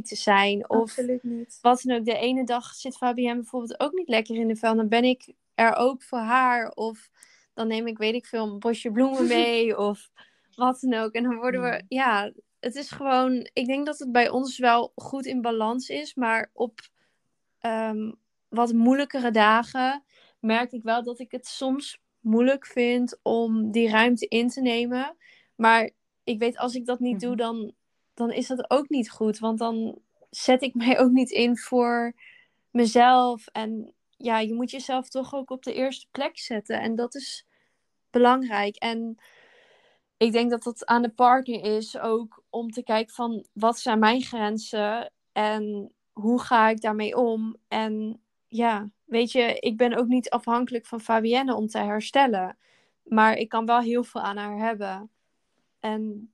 [0.02, 0.70] te zijn.
[0.70, 1.58] Of Absoluut niet.
[1.60, 2.04] wat dan ook.
[2.04, 4.76] De ene dag zit Fabienne bijvoorbeeld ook niet lekker in de vel.
[4.76, 6.70] Dan ben ik er ook voor haar.
[6.70, 7.10] Of
[7.54, 9.78] dan neem ik, weet ik veel, een bosje bloemen mee.
[9.78, 10.10] of
[10.54, 11.12] wat dan ook.
[11.12, 13.48] En dan worden we, ja, het is gewoon.
[13.52, 16.14] Ik denk dat het bij ons wel goed in balans is.
[16.14, 16.80] Maar op
[17.58, 18.12] ehm,
[18.48, 20.04] wat moeilijkere dagen
[20.40, 25.16] merk ik wel dat ik het soms moeilijk vind om die ruimte in te nemen.
[25.54, 25.90] Maar
[26.24, 27.38] ik weet, als ik dat niet doe, Mhm.
[27.38, 27.72] dan,
[28.14, 29.38] dan is dat ook niet goed.
[29.38, 29.98] Want dan
[30.30, 32.12] zet ik mij ook niet in voor
[32.70, 33.46] mezelf.
[33.46, 36.80] En ja, je moet jezelf toch ook op de eerste plek zetten.
[36.80, 37.46] En dat is
[38.10, 38.76] belangrijk.
[38.76, 39.18] En
[40.16, 43.98] ik denk dat dat aan de partner is ook om te kijken van wat zijn
[43.98, 47.56] mijn grenzen en hoe ga ik daarmee om.
[47.68, 48.20] En
[48.56, 52.56] ja, weet je, ik ben ook niet afhankelijk van Fabienne om te herstellen.
[53.02, 55.10] Maar ik kan wel heel veel aan haar hebben.
[55.80, 56.32] En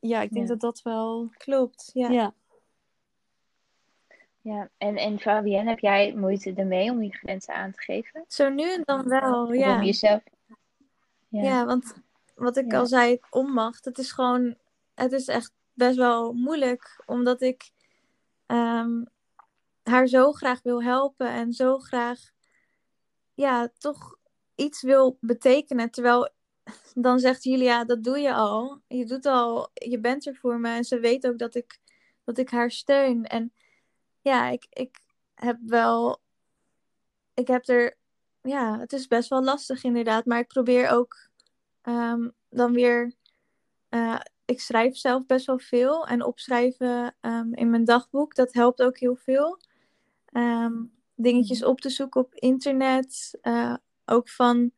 [0.00, 0.52] ja, ik denk Ja.
[0.52, 1.28] dat dat wel.
[1.36, 2.08] Klopt, ja.
[2.08, 2.34] Ja.
[4.40, 8.24] Ja, en, en Fabienne, heb jij moeite ermee om die grenzen aan te geven?
[8.28, 9.74] Zo nu en dan wel, Of ja.
[9.76, 10.22] om jezelf...
[11.28, 11.42] Ja.
[11.42, 11.94] Ja, want
[12.34, 14.56] wat ik al zei, onmacht, het is gewoon,
[14.94, 17.70] het is echt best wel moeilijk, omdat ik
[18.46, 19.02] ehm,
[19.82, 22.20] haar zo graag wil helpen en zo graag,
[23.34, 24.16] ja, toch
[24.54, 25.90] iets wil betekenen.
[25.90, 26.30] Terwijl
[26.94, 28.80] dan zegt Julia, dat doe je al.
[28.86, 31.78] Je doet al, je bent er voor me en ze weet ook dat ik,
[32.24, 33.24] dat ik haar steun.
[33.24, 33.52] En
[34.20, 35.00] ja, ik, ik
[35.34, 36.22] heb wel,
[37.34, 37.98] ik heb er,
[38.42, 41.30] ja, het is best wel lastig inderdaad, maar ik probeer ook
[41.82, 43.12] Ehm, dan weer,
[43.88, 48.82] eh, ik schrijf zelf best wel veel en opschrijven ehm, in mijn dagboek, dat helpt
[48.82, 49.60] ook heel veel.
[50.32, 50.72] Ehm,
[51.14, 54.70] dingetjes op te zoeken op internet, eh, ook van,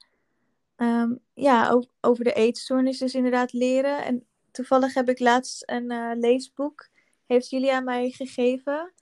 [0.77, 4.05] ehm, ja, o- over de eetstoornis dus inderdaad leren.
[4.05, 6.89] En toevallig heb ik laatst een eh, leesboek,
[7.27, 8.93] heeft Julia mij gegeven.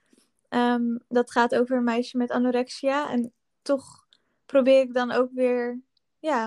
[0.49, 4.07] Ehm, dat gaat over een meisje met anorexia en toch
[4.47, 5.81] probeer ik dan ook weer,
[6.19, 6.47] ja,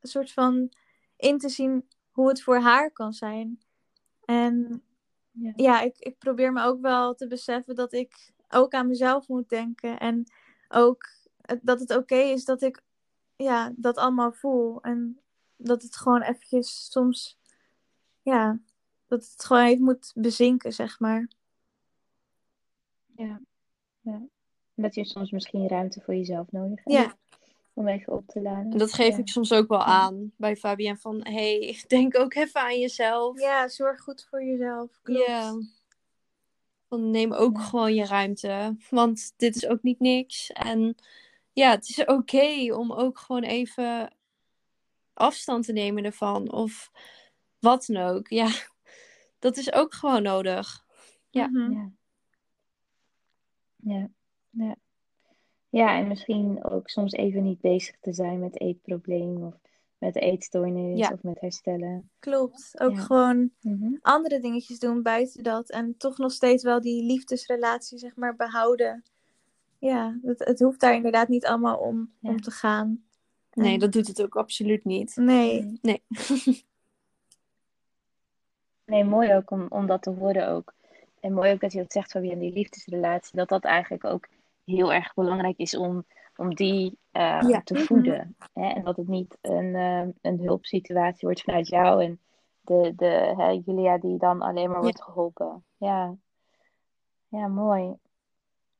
[0.00, 0.72] een soort van
[1.16, 3.58] in te zien hoe het voor haar kan zijn.
[4.24, 4.82] En
[5.30, 5.52] Ja.
[5.56, 9.48] ja, ik, ik probeer me ook wel te beseffen dat ik ook aan mezelf moet
[9.48, 9.98] denken.
[9.98, 10.24] En
[10.68, 11.08] ook
[11.62, 12.82] dat het oké is dat ik
[13.36, 14.80] ja, dat allemaal voel.
[14.82, 15.20] En
[15.56, 17.38] dat het gewoon eventjes soms,
[18.22, 18.58] ja,
[19.06, 21.28] dat het gewoon even moet bezinken, zeg maar.
[23.16, 23.40] Ja.
[24.00, 24.22] ja.
[24.74, 26.96] Dat je soms misschien ruimte voor jezelf nodig hebt.
[26.96, 27.16] Ja,
[27.72, 28.72] Om even op te laden.
[28.72, 29.18] En dat geef Ja.
[29.18, 33.40] ik soms ook wel aan bij Fabienne van hey, denk ook even aan jezelf.
[33.40, 34.98] ja zorg goed voor jezelf.
[35.02, 35.26] Klopt.
[35.26, 35.52] Ja.
[36.94, 38.76] Van neem ook gewoon je ruimte.
[38.90, 40.52] Want dit is ook niet niks.
[40.52, 40.94] En
[41.52, 44.12] ja, het is oké om ook gewoon even
[45.14, 46.52] afstand te nemen ervan.
[46.52, 46.90] Of
[47.58, 48.28] wat dan ook.
[48.28, 48.48] Ja,
[49.38, 50.84] dat is ook gewoon nodig.
[51.30, 51.46] Ja.
[51.46, 51.72] Mhm.
[51.72, 51.90] Ja.
[53.76, 54.08] Ja.
[54.50, 54.76] Ja.
[55.68, 59.54] Ja, en misschien ook soms even niet bezig te zijn met eetprobleem of
[60.04, 61.10] met eetstoornis Ja.
[61.12, 62.10] of met herstellen.
[62.18, 62.80] Klopt.
[62.80, 63.00] Ook Ja.
[63.00, 63.94] gewoon Mhm.
[64.00, 65.70] andere dingetjes doen buiten dat.
[65.70, 69.02] En toch nog steeds wel die liefdesrelatie, zeg maar, behouden.
[69.78, 72.30] Ja, het, het hoeft daar inderdaad niet allemaal om, Ja.
[72.30, 73.04] om te gaan.
[73.52, 75.16] Nee, En- dat doet het ook absoluut niet.
[75.16, 75.78] Nee.
[75.82, 76.02] Nee.
[78.84, 80.72] Nee, mooi ook om, om dat te horen ook.
[81.20, 83.36] En mooi ook dat je dat zegt, Fabienne, die liefdesrelatie.
[83.36, 84.28] Dat dat eigenlijk ook
[84.64, 86.04] heel erg belangrijk is om,
[86.36, 87.60] om die eh, Ja.
[87.64, 88.36] te voeden.
[88.52, 88.68] Hè?
[88.68, 92.20] En dat het niet een, eh, een hulpsituatie wordt vanuit jou en
[92.60, 94.82] de, de hè, Julia die dan alleen maar Ja.
[94.82, 95.64] wordt geholpen.
[95.76, 96.14] Ja,
[97.28, 97.94] ja mooi.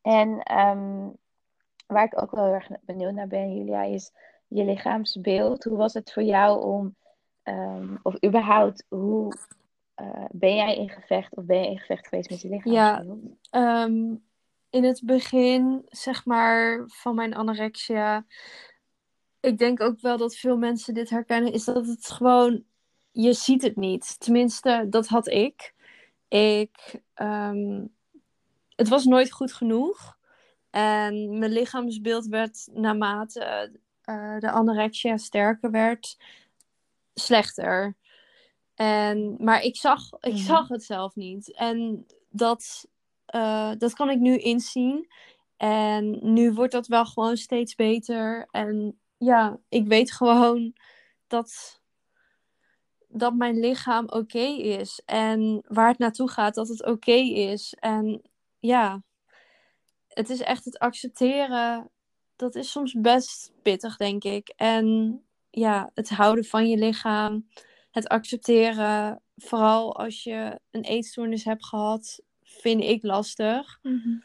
[0.03, 1.09] En ehm,
[1.87, 4.13] waar ik ook wel heel erg benieuwd naar ben, Julia, is
[4.49, 5.65] je lichaamsbeeld.
[5.65, 6.97] Hoe was het voor jou om,
[7.43, 9.35] ehm, of überhaupt, hoe
[9.95, 13.19] eh, ben jij in gevecht of ben je in gevecht geweest met je lichaamsbeeld?
[13.51, 14.15] Ehm,
[14.75, 18.25] in het begin, zeg maar, van mijn anorexia.
[19.41, 21.53] Ik denk ook wel dat veel mensen dit herkennen.
[21.53, 22.65] Is dat het gewoon.
[23.11, 24.21] Je ziet het niet.
[24.21, 25.75] Tenminste, dat had ik.
[26.29, 27.01] Ik.
[27.15, 27.85] ehm,
[28.77, 30.19] het was nooit goed genoeg.
[30.71, 36.17] En mijn lichaamsbeeld werd naarmate eh, de anorexia sterker werd,
[37.15, 37.97] slechter.
[38.75, 40.43] En, maar ik zag, ik Mhm.
[40.43, 41.53] zag het zelf niet.
[41.53, 42.89] En dat,
[43.35, 45.09] eh, dat kan ik nu inzien.
[45.57, 48.49] En nu wordt dat wel gewoon steeds beter.
[48.51, 50.75] En ja, ik weet gewoon
[51.27, 51.81] dat,
[53.09, 54.47] dat mijn lichaam oké
[54.79, 55.03] is.
[55.05, 57.75] En waar het naartoe gaat, dat het oké is.
[57.81, 58.23] En
[58.59, 59.03] ja,
[60.09, 61.91] het is echt het accepteren.
[62.37, 64.49] Dat is soms best pittig, denk ik.
[64.57, 65.19] En
[65.51, 67.49] ja, het houden van je lichaam.
[67.91, 69.23] Het accepteren.
[69.37, 72.23] Vooral als je een eetstoornis hebt gehad,
[72.61, 73.79] vind ik lastig.
[73.83, 74.19] Mhm.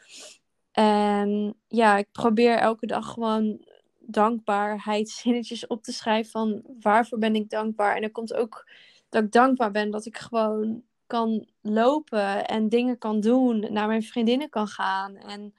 [0.72, 3.64] En ja, ik probeer elke dag gewoon
[3.98, 7.96] dankbaarheidszinnetjes op te schrijven van waarvoor ben ik dankbaar.
[7.96, 8.68] En er komt ook
[9.08, 14.02] dat ik dankbaar ben dat ik gewoon kan lopen en dingen kan doen, naar mijn
[14.02, 15.16] vriendinnen kan gaan.
[15.16, 15.54] En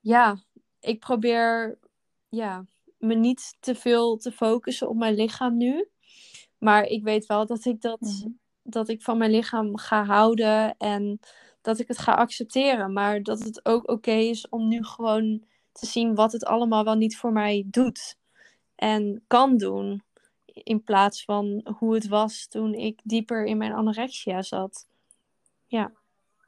[0.00, 0.42] ja,
[0.80, 1.78] ik probeer
[2.28, 2.64] ja,
[2.98, 5.88] me niet te veel te focussen op mijn lichaam nu.
[6.58, 8.28] Maar ik weet wel dat ik dat, Mhm.
[8.62, 11.20] dat ik van mijn lichaam ga houden en
[11.60, 12.92] dat ik het ga accepteren.
[12.92, 16.96] Maar dat het ook oké is om nu gewoon te zien wat het allemaal wel
[16.96, 18.16] niet voor mij doet.
[18.74, 20.02] En kan doen.
[20.44, 24.86] In plaats van hoe het was toen ik dieper in mijn anorexia zat.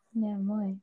[0.09, 0.81] Ja, mooi.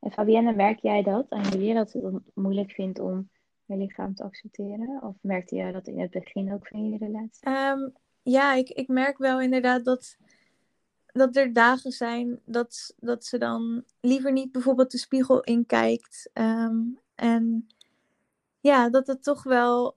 [0.00, 3.30] En Fabienne, merk jij dat aan jullie dat je het moeilijk vindt om
[3.64, 5.02] je lichaam te accepteren?
[5.02, 7.40] Of merkte jij dat in het begin ook van je relatie?
[7.40, 7.88] Ehm,
[8.22, 10.16] ja, ik, ik merk wel inderdaad dat,
[11.12, 16.30] dat er dagen zijn dat, dat ze dan liever niet bijvoorbeeld de spiegel inkijkt.
[16.32, 16.78] Ehm,
[17.14, 17.68] en
[18.60, 19.96] ja, dat het toch wel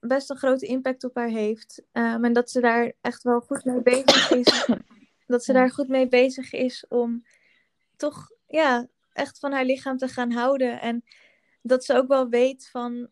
[0.00, 1.82] best een grote impact op haar heeft.
[1.92, 4.66] Ehm, en dat ze daar echt wel goed mee bezig is.
[5.26, 7.24] Dat ze daar goed mee bezig is om
[7.96, 10.80] toch ja, echt van haar lichaam te gaan houden.
[10.80, 11.04] En
[11.62, 13.08] dat ze ook wel weet van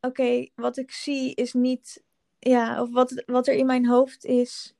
[0.00, 2.02] oké, wat ik zie is niet,
[2.38, 4.74] ja, of wat, wat er in mijn hoofd is,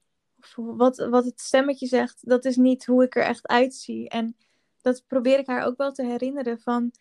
[0.57, 4.09] of wat, wat het stemmetje zegt, dat is niet hoe ik er echt uitzie.
[4.09, 4.37] En
[4.81, 6.93] dat probeer ik haar ook wel te herinneren van,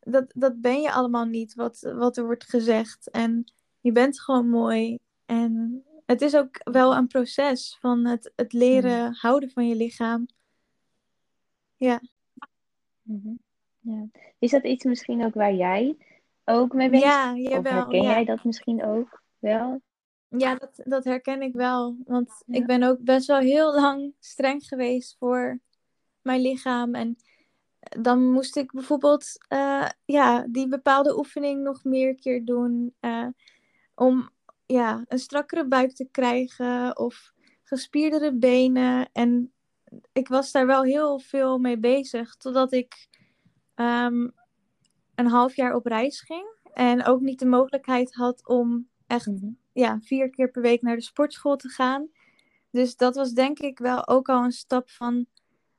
[0.00, 3.10] dat, dat ben je allemaal niet, wat, wat er wordt gezegd.
[3.10, 4.98] En je bent gewoon mooi.
[5.26, 10.26] En het is ook wel een proces van het, het leren houden van je lichaam.
[11.76, 12.00] Ja.
[13.02, 13.32] Mhm.
[13.80, 14.06] Ja.
[14.38, 15.96] Is dat iets misschien ook waar jij
[16.44, 17.46] ook mee Ja, bent?
[17.46, 17.72] Of jawel.
[17.72, 18.10] herken ja.
[18.10, 19.80] jij dat misschien ook wel?
[20.28, 21.96] Ja, dat, dat herken ik wel.
[22.04, 22.58] Want Ja.
[22.58, 25.60] ik ben ook best wel heel lang streng geweest voor
[26.22, 26.94] mijn lichaam.
[26.94, 27.16] En
[27.80, 32.94] dan moest ik bijvoorbeeld eh, ja, die bepaalde oefening nog meer keer doen.
[33.00, 33.26] eh,
[33.94, 34.30] om
[34.66, 39.08] ja, een strakkere buik te krijgen of gespierdere benen.
[39.12, 39.52] En
[40.12, 42.36] ik was daar wel heel veel mee bezig.
[42.36, 43.08] Totdat ik
[43.74, 44.28] ehm,
[45.14, 46.56] een half jaar op reis ging.
[46.72, 49.50] En ook niet de mogelijkheid had om echt Mhm.
[49.78, 52.08] Ja, vier keer per week naar de sportschool te gaan.
[52.70, 55.26] Dus dat was denk ik wel ook al een stap van...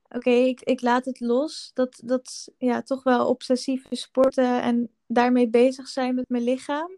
[0.09, 1.71] Oké, ik, ik laat het los.
[1.73, 6.97] Dat, dat ja, toch wel obsessieve sporten en daarmee bezig zijn met mijn lichaam.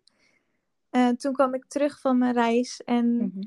[0.89, 3.41] En toen kwam ik terug van mijn reis en Mhm.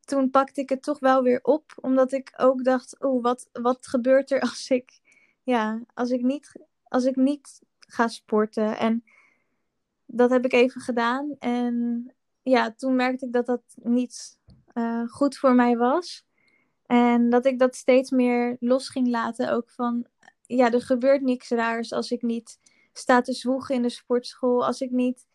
[0.00, 1.72] toen pakte ik het toch wel weer op.
[1.80, 5.00] Omdat ik ook dacht, oeh, wat, wat gebeurt er als ik,
[5.42, 8.78] ja, als ik niet, als ik niet ga sporten?
[8.78, 9.04] En
[10.06, 11.36] dat heb ik even gedaan.
[11.38, 12.06] En
[12.42, 14.38] ja, toen merkte ik dat dat niet
[14.72, 16.24] eh, goed voor mij was.
[16.86, 19.52] En dat ik dat steeds meer los ging laten.
[19.52, 20.06] Ook van,
[20.46, 22.58] ja, er gebeurt niks raars als ik niet
[22.92, 24.66] sta te zwoegen in de sportschool.
[24.66, 25.26] Als ik niet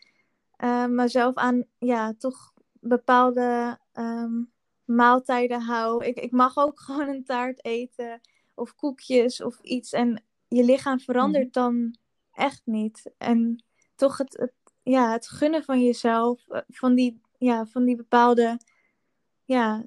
[0.56, 4.44] eh, mezelf aan, ja, toch bepaalde ehm,
[4.86, 6.06] maaltijden hou.
[6.06, 8.22] Ik, ik mag ook gewoon een taart eten.
[8.54, 9.92] Of koekjes of iets.
[9.92, 11.96] En je lichaam verandert dan
[12.32, 13.12] echt niet.
[13.18, 13.64] En
[13.96, 14.54] toch het, het,
[14.86, 16.48] ja, het gunnen van jezelf.
[16.50, 18.60] eh, Van die, ja, van die bepaalde,
[19.46, 19.86] ja,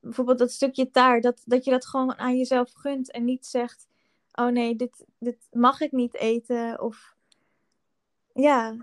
[0.00, 3.86] bijvoorbeeld dat stukje taart, dat, dat je dat gewoon aan jezelf gunt en niet zegt,
[4.32, 6.80] oh nee, dit, dit mag ik niet eten.
[6.80, 7.16] Of
[8.34, 8.76] ja,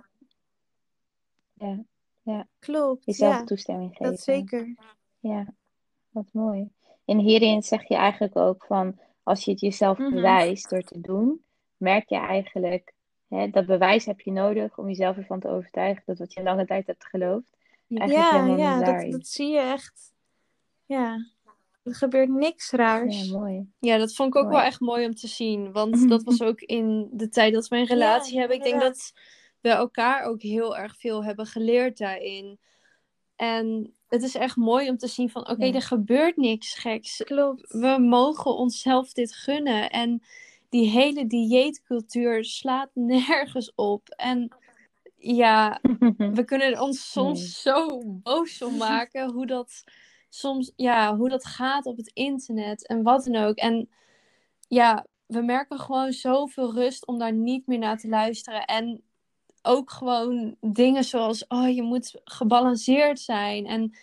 [2.22, 3.06] Ja, klopt.
[3.06, 4.06] jezelf ja, toestemming geven.
[4.12, 4.76] dat zeker.
[5.20, 5.54] Ja,
[6.10, 6.70] wat mooi.
[7.06, 10.14] En hierin zeg je eigenlijk ook van, als je het jezelf Mhm.
[10.14, 11.44] bewijst door te doen,
[11.78, 12.94] merk je eigenlijk,
[13.30, 16.66] hè, dat bewijs heb je nodig om jezelf ervan te overtuigen dat wat je lange
[16.66, 17.58] tijd hebt geloofd,
[17.90, 20.14] eigenlijk Ja, helemaal ja, niet waar dat, dat zie je echt.
[20.86, 21.26] Ja,
[21.84, 23.26] er gebeurt niks raars.
[23.26, 23.70] Ja, mooi.
[23.80, 24.56] Ja, dat vond ik ook Mooi.
[24.56, 25.72] wel echt mooi om te zien.
[25.72, 28.58] Want dat was ook in de tijd dat we een relatie Ja, hebben.
[28.58, 29.14] Ik denk dat
[29.62, 32.60] we elkaar ook heel erg veel hebben geleerd daarin.
[33.36, 35.74] En het is echt mooi om te zien van, oké, Ja.
[35.74, 37.18] er gebeurt niks geks.
[37.18, 37.72] Klopt.
[37.72, 39.90] We mogen onszelf dit gunnen.
[39.90, 40.24] En
[40.70, 44.10] die hele dieetcultuur slaat nergens op.
[44.10, 44.56] En
[45.16, 45.80] ja,
[46.38, 47.50] we kunnen er ons soms Nee.
[47.50, 49.84] zo boos om maken hoe dat
[50.30, 53.56] soms, ja, hoe dat gaat op het internet en wat dan ook.
[53.58, 53.90] En
[54.68, 58.66] ja, we merken gewoon zoveel rust om daar niet meer naar te luisteren.
[58.66, 59.02] En
[59.62, 63.66] ook gewoon dingen zoals, oh, je moet gebalanceerd zijn.
[63.66, 63.98] En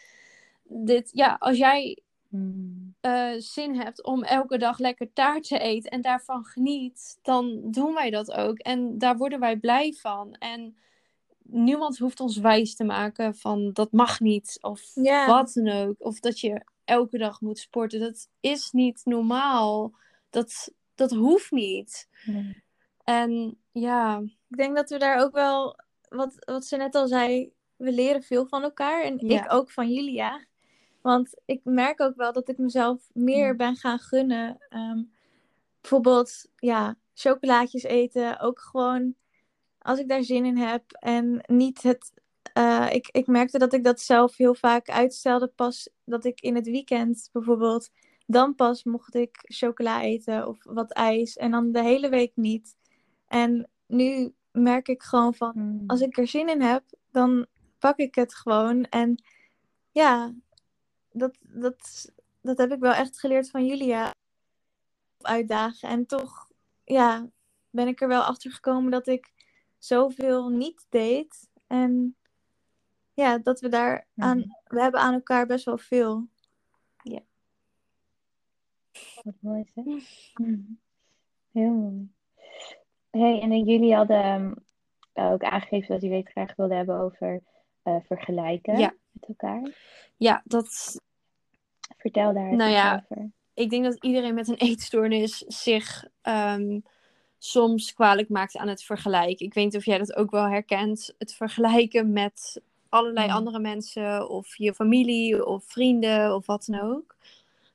[0.62, 1.98] dit, ja, als jij
[2.36, 2.94] Mm.
[3.00, 7.94] eh, zin hebt om elke dag lekker taart te eten en daarvan geniet, dan doen
[7.94, 8.58] wij dat ook.
[8.58, 10.32] En daar worden wij blij van.
[10.34, 10.76] En
[11.42, 14.82] niemand hoeft ons wijs te maken van dat mag niet of
[15.26, 15.94] wat dan ook.
[15.98, 18.00] Of dat je elke dag moet sporten.
[18.00, 19.92] Dat is niet normaal.
[20.30, 22.08] Dat, dat hoeft niet.
[22.24, 22.64] Nee.
[23.04, 25.76] En ja, Ik denk dat we daar ook wel,
[26.08, 29.02] wat, wat ze net al zei, we leren veel van elkaar.
[29.02, 29.44] En Ja.
[29.44, 30.46] ik ook van Julia.
[31.06, 33.54] Want ik merk ook wel dat ik mezelf meer Ja.
[33.54, 34.56] ben gaan gunnen.
[34.68, 35.02] Ehm,
[35.80, 38.40] bijvoorbeeld, ja, chocolaatjes eten.
[38.40, 39.14] Ook gewoon
[39.78, 40.92] als ik daar zin in heb.
[40.92, 42.12] En niet het.
[42.52, 45.46] eh, ik, ik merkte dat ik dat zelf heel vaak uitstelde.
[45.46, 47.90] Pas dat ik in het weekend bijvoorbeeld.
[48.26, 51.36] Dan pas mocht ik chocola eten of wat ijs.
[51.36, 52.76] En dan de hele week niet.
[53.28, 55.52] En nu merk ik gewoon van.
[55.54, 55.82] Mm.
[55.86, 57.46] Als ik er zin in heb, dan
[57.78, 58.84] pak ik het gewoon.
[58.84, 59.22] En
[59.90, 60.34] ja,
[61.18, 64.10] dat, dat, dat heb ik wel echt geleerd van Julia.
[65.20, 65.88] Uitdagen.
[65.88, 66.50] En toch,
[66.84, 67.28] ja,
[67.70, 69.32] ben ik er wel achter gekomen dat ik
[69.78, 71.48] zoveel niet deed.
[71.66, 72.16] En
[73.14, 74.48] ja, dat we daar aan, Mhm.
[74.64, 76.26] we hebben aan elkaar best wel veel.
[79.22, 79.84] Wat mooi zeg.
[80.34, 80.78] Mm.
[81.52, 82.08] Heel mooi.
[83.10, 84.22] Hey, en dan jullie hadden
[85.12, 87.42] ehm, ook aangegeven dat jullie het graag wilden hebben over
[87.82, 88.94] eh, vergelijken Ja.
[89.10, 89.62] met elkaar.
[90.16, 91.00] ja, dat,
[91.98, 93.30] Vertel daar Nou ja, over.
[93.54, 96.80] ik denk dat iedereen met een eetstoornis zich ehm,
[97.38, 99.46] soms kwalijk maakt aan het vergelijken.
[99.46, 101.14] Ik weet niet of jij dat ook wel herkent.
[101.18, 107.16] Het vergelijken met allerlei andere mensen of je familie of vrienden of wat dan ook.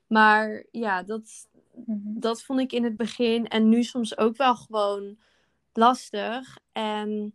[0.06, 1.48] Maar ja, dat,
[1.86, 1.98] Mhm.
[2.02, 5.16] dat vond ik in het begin en nu soms ook wel gewoon
[5.72, 6.58] lastig.
[6.72, 7.34] En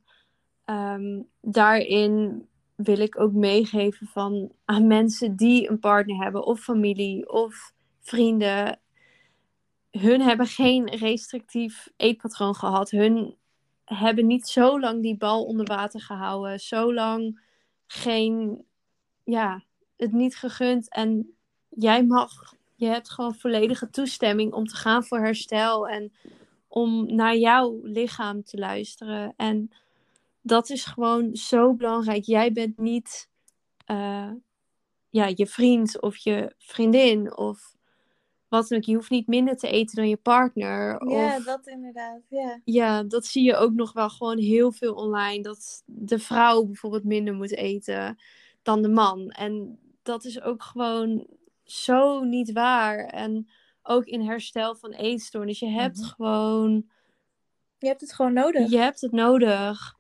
[0.65, 2.47] ehm, daarin
[2.77, 8.79] wil ik ook meegeven van aan mensen die een partner hebben of familie of vrienden.
[9.91, 12.89] Hun hebben geen restrictief eetpatroon gehad.
[12.89, 13.35] Hun
[13.85, 16.59] hebben niet zo lang die bal onder water gehouden.
[16.59, 17.41] Zo lang
[17.87, 18.65] geen,
[19.23, 19.63] ja,
[19.95, 20.89] het niet gegund.
[20.89, 21.35] En
[21.69, 25.87] jij mag, je hebt gewoon volledige toestemming om te gaan voor herstel.
[25.87, 26.13] En
[26.67, 29.33] om naar jouw lichaam te luisteren.
[29.37, 29.71] En
[30.47, 32.23] dat is gewoon zo belangrijk.
[32.23, 33.29] Jij bent niet
[33.85, 34.31] eh,
[35.09, 37.75] ja, je vriend of je vriendin of
[38.47, 38.83] wat dan ook.
[38.83, 41.09] Je hoeft niet minder te eten dan je partner.
[41.09, 42.21] Ja, of, dat inderdaad.
[42.29, 42.61] Ja.
[42.63, 45.43] ja, dat zie je ook nog wel gewoon heel veel online.
[45.43, 48.17] Dat de vrouw bijvoorbeeld minder moet eten
[48.61, 49.29] dan de man.
[49.29, 51.27] En dat is ook gewoon
[51.63, 53.05] zo niet waar.
[53.05, 53.49] En
[53.83, 55.59] ook in herstel van eetstoornis.
[55.59, 56.07] Je hebt Mhm.
[56.07, 56.85] gewoon
[57.77, 58.69] Je hebt het gewoon nodig.
[58.69, 59.96] je hebt het nodig.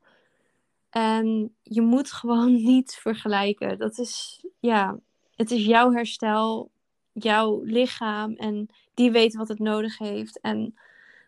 [0.89, 3.77] En je moet gewoon niet vergelijken.
[3.77, 4.99] Dat is, ja,
[5.35, 6.71] het is jouw herstel,
[7.11, 8.33] jouw lichaam.
[8.33, 10.39] En die weet wat het nodig heeft.
[10.39, 10.79] En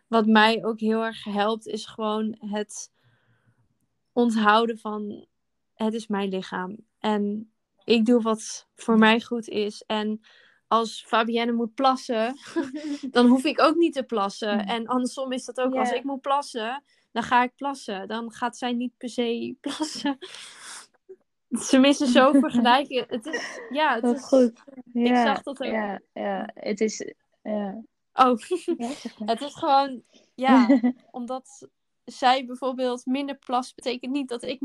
[0.06, 2.92] wat mij ook heel erg helpt, is gewoon het
[4.12, 5.26] onthouden van:
[5.74, 6.76] het is mijn lichaam.
[6.98, 7.52] En
[7.84, 9.82] ik doe wat voor mij goed is.
[9.86, 10.20] En
[10.68, 12.36] als Fabienne moet plassen,
[13.10, 14.56] dan hoef ik ook niet te plassen.
[14.56, 14.68] Mhm.
[14.68, 15.74] En andersom is dat ook.
[15.74, 16.82] Als ik moet plassen,
[17.12, 18.08] dan ga ik plassen.
[18.08, 20.18] Dan gaat zij niet per se plassen.
[21.50, 23.04] Ze missen zo vergelijken.
[23.16, 24.24] Het is, ja, het is...
[24.24, 24.64] goed.
[24.92, 25.72] Ja, zag dat ook.
[25.72, 27.12] Ja, ja, het is...
[27.42, 27.82] Ja,
[28.12, 28.38] Oh,
[29.32, 30.02] het is gewoon...
[30.34, 30.80] Ja,
[31.10, 31.68] omdat
[32.04, 34.60] zij bijvoorbeeld minder plast, betekent niet dat ik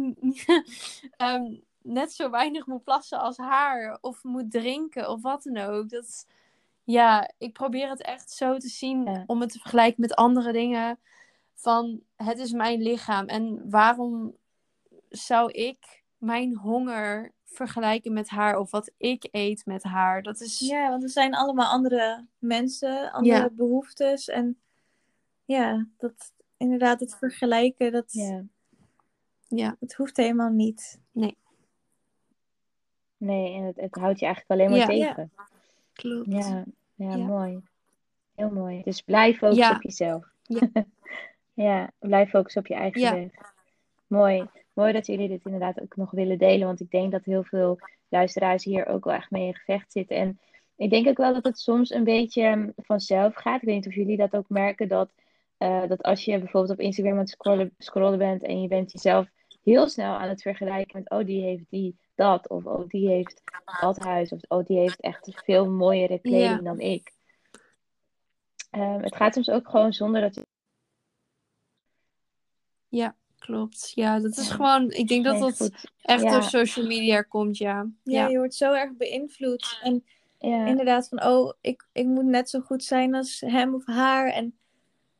[1.18, 3.98] ehm, net zo weinig moet plassen als haar.
[4.02, 5.90] Of moet drinken of wat dan ook.
[5.90, 6.28] Dat,
[6.84, 9.24] ja, ik probeer het echt zo te zien Ja.
[9.26, 11.00] om het te vergelijken met andere dingen.
[11.56, 13.26] Van het is mijn lichaam.
[13.26, 14.36] En waarom
[15.10, 18.58] zou ik mijn honger vergelijken met haar?
[18.60, 20.22] Of wat ik eet met haar?
[20.24, 20.60] Dat is...
[20.60, 23.50] Ja, want we zijn allemaal andere mensen, andere Ja.
[23.50, 24.28] behoeftes.
[24.30, 24.60] En
[25.46, 28.44] ja, dat inderdaad, het vergelijken, dat, Ja.
[29.48, 29.76] ja.
[29.80, 31.00] het hoeft helemaal niet.
[33.18, 35.14] Nee, en het, het houdt je eigenlijk alleen maar Ja.
[35.14, 35.32] tegen.
[35.94, 36.32] klopt.
[36.32, 36.64] Ja,
[36.96, 37.26] ja, Ja.
[37.26, 37.62] mooi.
[38.36, 38.82] Heel mooi.
[38.84, 39.76] Dus blijf focussen Ja.
[39.76, 40.26] op jezelf.
[40.44, 40.70] Ja.
[41.56, 43.14] ja, blijf focussen op je eigen Ja.
[43.14, 43.30] weg.
[44.08, 44.48] Mooi.
[44.74, 46.68] Mooi dat jullie dit inderdaad ook nog willen delen.
[46.68, 47.80] Want ik denk dat heel veel
[48.10, 50.18] luisteraars hier ook wel echt mee in gevecht zitten.
[50.18, 50.40] En
[50.76, 53.62] ik denk ook wel dat het soms een beetje mm, vanzelf gaat.
[53.62, 54.88] Ik weet niet of jullie dat ook merken.
[54.88, 55.10] Dat,
[55.58, 58.44] eh, dat als je bijvoorbeeld op Instagram aan het scrollen, scrollen bent.
[58.44, 59.28] En je bent jezelf
[59.64, 61.10] heel snel aan het vergelijken met.
[61.20, 62.50] Oh, die heeft die dat.
[62.50, 63.42] Of oh, die heeft
[63.82, 64.32] dat huis.
[64.32, 66.62] Of oh, die heeft echt veel mooiere kleding Ja.
[66.62, 67.14] dan ik.
[68.72, 70.45] ehm, het gaat soms ook gewoon zonder dat je...
[72.96, 73.92] Ja, klopt.
[73.96, 75.92] Ja, dat is gewoon, ik denk dat dat goed.
[76.02, 76.32] echt Ja.
[76.32, 77.88] door social media komt, ja.
[78.04, 79.80] Ja, je wordt zo erg beïnvloed.
[79.82, 80.04] En
[80.40, 84.28] inderdaad van, oh, ik, ik moet net zo goed zijn als hem of haar.
[84.32, 84.58] En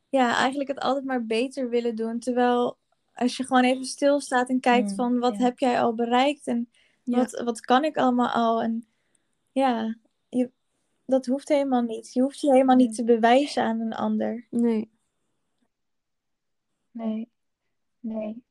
[0.10, 2.20] ja, eigenlijk het altijd maar beter willen doen.
[2.20, 2.78] Terwijl
[3.14, 6.48] als je gewoon even stilstaat en kijkt Mm, van, wat heb jij al bereikt?
[6.48, 6.70] En
[7.04, 8.62] wat, wat kan ik allemaal al?
[8.62, 8.86] En
[9.52, 9.96] ja,
[10.30, 10.50] je,
[11.06, 12.14] dat hoeft helemaal niet.
[12.14, 14.48] Je hoeft je helemaal niet te bewijzen aan een ander.
[14.50, 14.90] nee.
[16.92, 17.30] Nee.
[18.06, 18.44] Nee.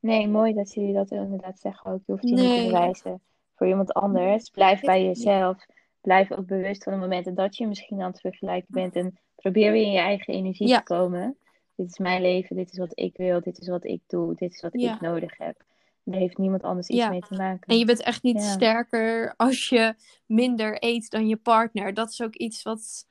[0.00, 2.00] Nee, mooi dat jullie dat inderdaad zeggen ook.
[2.06, 3.20] Je hoeft je niet te bewijzen
[3.54, 4.50] voor iemand anders.
[4.50, 5.66] Blijf bij jezelf.
[6.00, 8.96] Blijf ook bewust van de momenten dat je misschien aan het vergelijken bent.
[8.96, 10.76] En probeer weer in je eigen energie Ja.
[10.78, 11.36] te komen.
[11.76, 14.52] Dit is mijn leven, dit is wat ik wil, dit is wat ik doe, dit
[14.52, 14.94] is wat Ja.
[14.94, 15.64] ik nodig heb.
[16.04, 17.08] Daar heeft niemand anders iets Ja.
[17.08, 17.66] mee te maken.
[17.66, 19.94] En je bent echt niet sterker als je
[20.26, 21.94] minder eet dan je partner.
[21.94, 23.06] Dat is ook iets wat.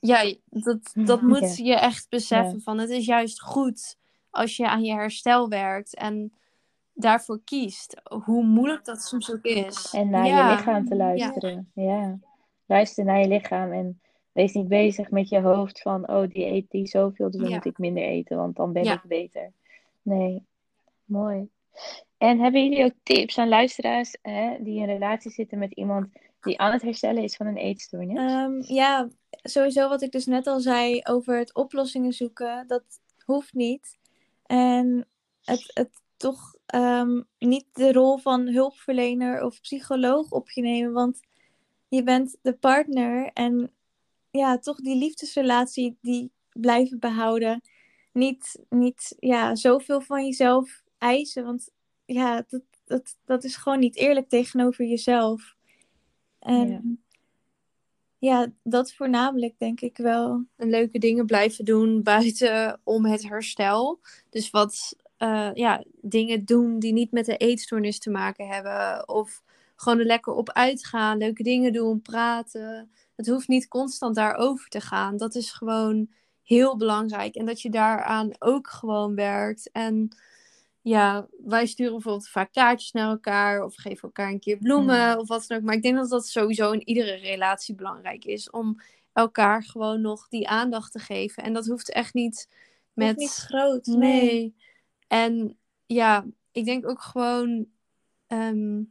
[0.00, 2.60] Ja, dat, dat moet je echt beseffen.
[2.60, 3.96] Van het is juist goed
[4.30, 6.32] als je aan je herstel werkt en
[6.92, 8.00] daarvoor kiest.
[8.24, 9.92] Hoe moeilijk dat soms ook is.
[9.94, 10.50] En naar Ja.
[10.50, 11.70] je lichaam te luisteren.
[11.74, 12.18] Ja.
[12.66, 14.00] Luister naar je lichaam en
[14.32, 17.54] wees niet bezig met je hoofd van, oh, die eet die zoveel, dus dan Ja.
[17.54, 18.92] moet ik minder eten, want dan ben Ja.
[18.92, 19.52] ik beter.
[20.02, 20.44] Nee,
[21.04, 21.48] mooi.
[22.18, 26.06] En hebben jullie ook tips aan luisteraars hè, die in relatie zitten met iemand
[26.40, 28.18] die aan het herstellen is van een eetstoornis?
[28.18, 32.84] Ehm, ja, sowieso wat ik dus net al zei over het oplossingen zoeken, dat
[33.24, 33.97] hoeft niet.
[34.48, 35.06] En
[35.44, 41.20] het, het toch ehm, niet de rol van hulpverlener of psycholoog op je nemen, want
[41.88, 43.72] je bent de partner en
[44.30, 47.62] ja, toch die liefdesrelatie die blijven behouden.
[48.12, 51.70] Niet, niet ja, zoveel van jezelf eisen, want
[52.04, 55.56] ja, dat, dat, dat is gewoon niet eerlijk tegenover jezelf.
[56.38, 57.02] En
[58.18, 58.52] Ja.
[58.62, 60.44] dat voornamelijk denk ik wel.
[60.56, 64.00] En leuke dingen blijven doen buiten om het herstel.
[64.30, 69.08] Dus wat eh, ja, dingen doen die niet met de eetstoornis te maken hebben.
[69.08, 69.42] Of
[69.76, 72.90] gewoon er lekker op uitgaan, leuke dingen doen, praten.
[73.16, 75.16] Het hoeft niet constant daarover te gaan.
[75.16, 76.08] Dat is gewoon
[76.42, 77.34] heel belangrijk.
[77.34, 79.70] En dat je daaraan ook gewoon werkt.
[79.72, 80.08] En
[80.88, 83.64] ja, wij sturen bijvoorbeeld vaak kaartjes naar elkaar.
[83.64, 85.64] Of geven elkaar een keer bloemen of wat dan ook.
[85.64, 88.50] Maar ik denk dat dat sowieso in iedere relatie belangrijk is.
[88.50, 88.80] Om
[89.12, 91.42] elkaar gewoon nog die aandacht te geven.
[91.42, 92.48] En dat hoeft echt niet
[92.92, 93.16] Met...
[93.16, 93.86] niet groot.
[93.86, 93.96] Nee.
[93.98, 94.54] Nee.
[95.06, 97.66] En ja, ik denk ook gewoon
[98.26, 98.82] ehm,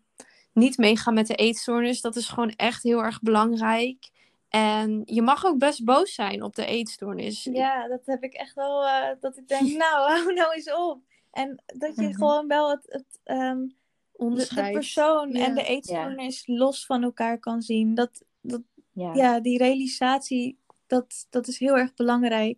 [0.54, 2.02] niet meegaan met de eetstoornis.
[2.02, 4.10] Dat is gewoon echt heel erg belangrijk.
[4.50, 7.43] En je mag ook best boos zijn op de eetstoornis.
[7.43, 8.88] Ja, dat heb ik echt wel.
[8.88, 11.02] eh, dat ik denk, nou, hou nou eens op.
[11.38, 12.14] En dat je Mhm.
[12.14, 13.68] gewoon wel het, het, ehm,
[14.12, 15.46] de, persoon Ja.
[15.46, 17.96] en de eetstoornis los van elkaar kan zien.
[17.96, 18.62] Dat, dat,
[18.92, 19.14] Ja.
[19.14, 20.58] ja, die realisatie,
[20.88, 22.58] dat, dat is heel erg belangrijk.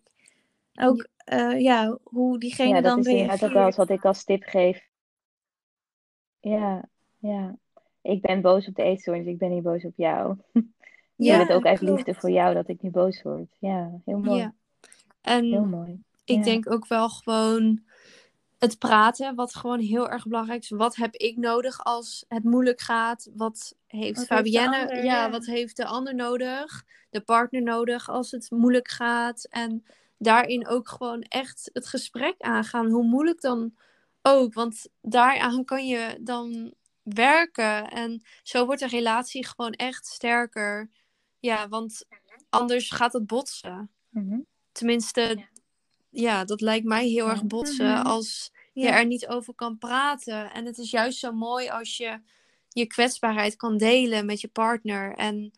[0.82, 3.76] Ook ja, ja hoe diegene Ja, dat dan is ook wel eens reageert.
[3.76, 4.88] wat ik als tip geef.
[6.40, 7.56] Ja, ja.
[8.02, 10.38] Ik ben boos op de eetstoornis, ik ben niet boos op jou.
[10.54, 11.96] Ik Ja, doe het ook uit klopt.
[11.96, 13.56] liefde voor jou dat ik niet boos word.
[13.60, 14.52] Ja, heel mooi.
[15.22, 16.02] En Heel mooi.
[16.26, 17.82] ik denk ook wel gewoon
[18.60, 20.70] het praten, wat gewoon heel erg belangrijk is.
[20.70, 23.30] Wat heb ik nodig als het moeilijk gaat?
[23.34, 24.80] Wat heeft Wat heeft de Fabienne?
[24.82, 25.30] ander, ja, ja.
[25.30, 26.84] wat heeft de ander nodig?
[27.10, 29.44] De partner nodig als het moeilijk gaat?
[29.50, 29.86] En
[30.18, 33.74] daarin ook gewoon echt het gesprek aangaan, hoe moeilijk dan
[34.22, 34.54] ook.
[34.54, 37.90] Want daaraan kan je dan werken.
[37.90, 40.90] En zo wordt de relatie gewoon echt sterker.
[41.40, 42.06] Ja, want
[42.50, 43.92] anders gaat het botsen.
[44.10, 44.40] Mhm.
[44.72, 45.48] Tenminste,
[46.10, 48.06] ja, dat lijkt mij heel erg botsen Mhm.
[48.06, 50.52] als je er niet over kan praten.
[50.52, 52.20] En het is juist zo mooi als je
[52.70, 55.52] je kwetsbaarheid kan delen met je partner en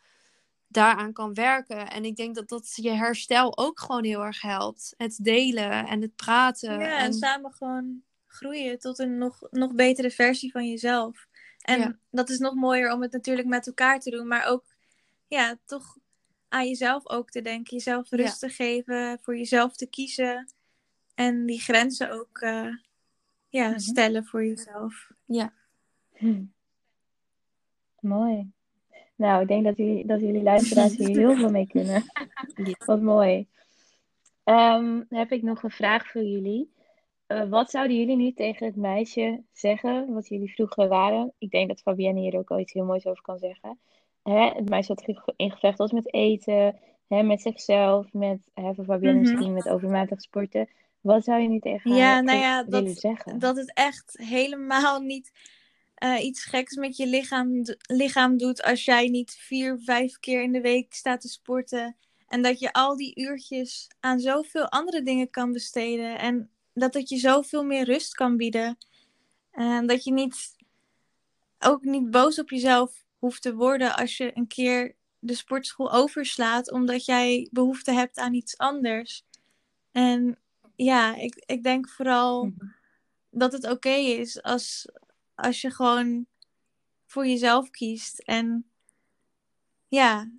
[0.67, 1.89] daaraan kan werken.
[1.89, 4.93] En ik denk dat dat je herstel ook gewoon heel erg helpt.
[4.97, 6.79] Het delen en het praten.
[6.79, 11.27] Ja, en en, samen gewoon groeien tot een nog, nog betere versie van jezelf.
[11.61, 11.97] En Ja.
[12.11, 14.63] dat is nog mooier om het natuurlijk met elkaar te doen, maar ook
[15.27, 15.97] ja, toch
[16.51, 17.75] aan jezelf ook te denken.
[17.77, 18.17] Jezelf Ja.
[18.17, 20.51] rust te geven, voor jezelf te kiezen.
[21.15, 22.67] En die grenzen ook eh,
[23.49, 23.79] ja, Mhm.
[23.79, 25.11] stellen voor jezelf.
[26.13, 26.43] Hm.
[27.99, 28.51] Mooi.
[29.15, 32.03] Nou, ik denk dat jullie, dat jullie luisteraars hier heel veel mee kunnen.
[32.55, 32.75] Yes.
[32.85, 33.47] Wat mooi.
[34.43, 36.71] Ehm, heb ik nog een vraag voor jullie.
[37.27, 41.33] Eh, wat zouden jullie nu tegen het meisje zeggen wat jullie vroeger waren?
[41.37, 43.79] Ik denk dat Fabienne hier ook al iets heel moois over kan zeggen.
[44.23, 48.73] Hè, het meisje wat ge- in gevecht was met eten, hè, met zichzelf, met, hè,
[48.73, 49.31] voor Fabienne Mhm.
[49.31, 50.69] misschien met overmatig sporten.
[51.01, 53.39] Wat zou je nu tegen haar Ja, nou ja, willen dat, zeggen?
[53.39, 55.31] dat het echt helemaal niet
[55.95, 60.51] eh, iets geks met je lichaam, lichaam doet als jij niet vier, vijf keer in
[60.51, 61.95] de week staat te sporten
[62.27, 66.19] En dat je al die uurtjes aan zoveel andere dingen kan besteden.
[66.19, 68.77] En dat het je zoveel meer rust kan bieden.
[69.51, 70.55] En dat je niet,
[71.59, 76.71] ook niet boos op jezelf hoeft te worden als je een keer de sportschool overslaat.
[76.71, 79.23] Omdat jij behoefte hebt aan iets anders.
[79.91, 80.39] En
[80.75, 82.65] ja, ik, ik denk vooral Mhm.
[83.29, 84.87] dat het oké is als,
[85.35, 86.25] als je gewoon
[87.05, 88.19] voor jezelf kiest.
[88.19, 88.69] En
[89.87, 90.31] ja,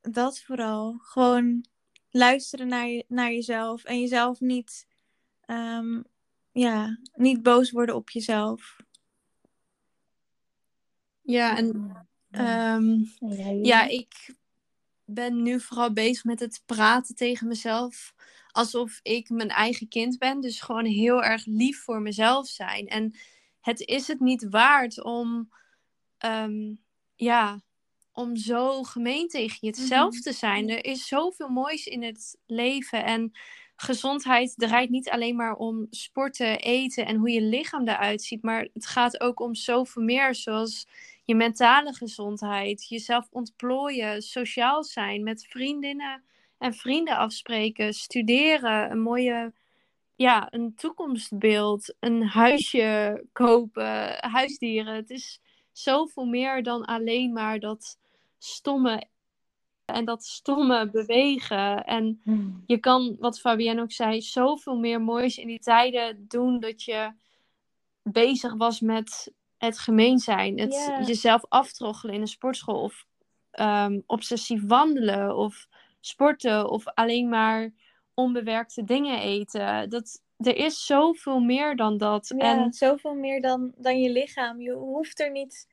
[0.00, 0.98] dat vooral.
[0.98, 1.64] Gewoon
[2.10, 4.86] luisteren naar, je, naar jezelf en jezelf niet,
[5.40, 6.02] ehm,
[6.52, 8.76] ja, niet boos worden op jezelf.
[11.32, 11.92] Ja, en
[12.30, 12.98] ehm,
[13.62, 14.34] Ja, ik
[15.04, 18.14] ben nu vooral bezig met het praten tegen mezelf.
[18.50, 20.40] Alsof ik mijn eigen kind ben.
[20.40, 22.86] Dus gewoon heel erg lief voor mezelf zijn.
[22.86, 23.14] En
[23.60, 25.48] het is het niet waard om,
[26.18, 26.74] ehm,
[27.14, 27.62] ja,
[28.12, 30.22] om zo gemeen tegen jezelf Mhm.
[30.22, 30.68] te zijn.
[30.68, 33.04] Er is zoveel moois in het leven.
[33.04, 33.32] En
[33.76, 38.42] gezondheid draait niet alleen maar om sporten, eten en hoe je lichaam eruit ziet.
[38.42, 40.34] Maar het gaat ook om zoveel meer.
[40.34, 40.86] Zoals
[41.24, 46.22] je mentale gezondheid, jezelf ontplooien, sociaal zijn, met vriendinnen
[46.58, 49.52] en vrienden afspreken, studeren, een mooie,
[50.14, 54.94] ja, een toekomstbeeld, een huisje kopen, huisdieren.
[54.94, 55.40] Het is
[55.72, 57.98] zoveel meer dan alleen maar dat
[58.38, 59.10] stomme
[59.84, 61.84] en dat stomme bewegen.
[61.84, 62.62] En Hmm.
[62.66, 67.12] je kan, wat Fabienne ook zei, zoveel meer moois in die tijden doen dat je
[68.02, 69.32] bezig was met
[69.66, 70.58] het gemeen zijn.
[70.58, 73.06] Het jezelf aftroggelen in een sportschool of
[73.50, 75.66] ehm, obsessief wandelen of
[76.00, 77.72] sporten of alleen maar
[78.14, 79.90] onbewerkte dingen eten.
[79.90, 82.34] Dat, er is zoveel meer dan dat.
[82.36, 84.60] Ja, En zoveel meer dan, dan je lichaam.
[84.60, 85.68] Je hoeft er niet,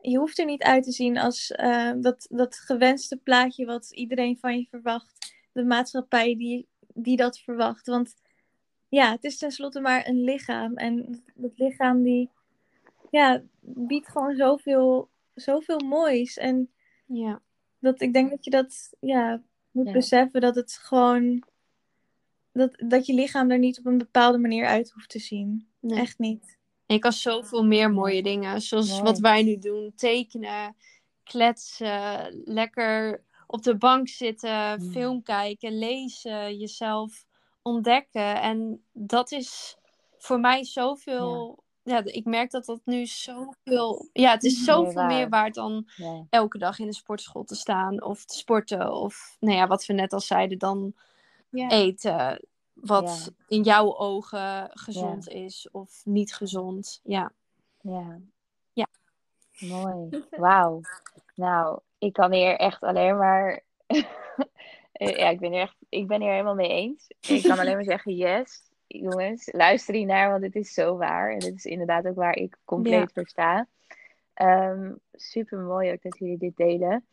[0.00, 4.38] je hoeft er niet uit te zien als eh, dat, dat gewenste plaatje wat iedereen
[4.38, 5.34] van je verwacht.
[5.52, 7.86] De maatschappij die, die dat verwacht.
[7.86, 8.14] Want
[8.88, 10.76] ja, het is tenslotte maar een lichaam.
[10.76, 12.30] En dat lichaam die
[13.10, 16.36] ja, biedt gewoon zoveel, zoveel moois.
[16.36, 16.70] En
[17.06, 17.42] ja,
[17.78, 19.92] dat, ik denk dat je dat ja, moet Ja.
[19.92, 21.42] beseffen dat het gewoon.
[22.52, 25.68] Dat, dat je lichaam er niet op een bepaalde manier uit hoeft te zien.
[25.80, 25.98] nee.
[26.00, 26.56] Echt niet.
[26.86, 29.02] En je kan zoveel meer mooie dingen, zoals Mooi.
[29.02, 29.92] wat wij nu doen.
[29.96, 30.76] Tekenen,
[31.24, 34.90] kletsen, lekker op de bank zitten, Mm.
[34.90, 37.24] film kijken, lezen, jezelf
[37.62, 38.40] ontdekken.
[38.40, 39.76] En dat is
[40.18, 41.62] voor mij zoveel...
[41.88, 44.08] Ja, ik merk dat dat nu zoveel...
[44.12, 45.28] Ja, het is Meer zoveel meer waard.
[45.30, 46.26] waard dan Ja.
[46.30, 48.92] elke dag in de sportschool te staan of te sporten.
[48.92, 50.94] Of, nou ja, wat we net al zeiden, dan
[51.50, 51.68] Ja.
[51.68, 52.46] eten.
[52.72, 53.56] Wat Ja.
[53.56, 57.00] in jouw ogen gezond is of niet gezond.
[57.02, 57.32] Ja.
[57.80, 58.18] Ja.
[58.72, 58.86] Ja.
[59.58, 60.24] Mooi.
[60.30, 60.80] Wauw.
[61.34, 63.60] Nou, ik kan hier echt alleen maar.
[64.92, 67.06] ja, ik ben, hier echt, ik ben hier helemaal mee eens.
[67.20, 71.32] Ik kan alleen maar zeggen: yes, jongens, luister hier naar, want dit is zo waar.
[71.32, 73.66] En dit is inderdaad ook waar ik compleet voor sta.
[74.34, 77.06] Ehm, super mooi ook dat jullie dit delen.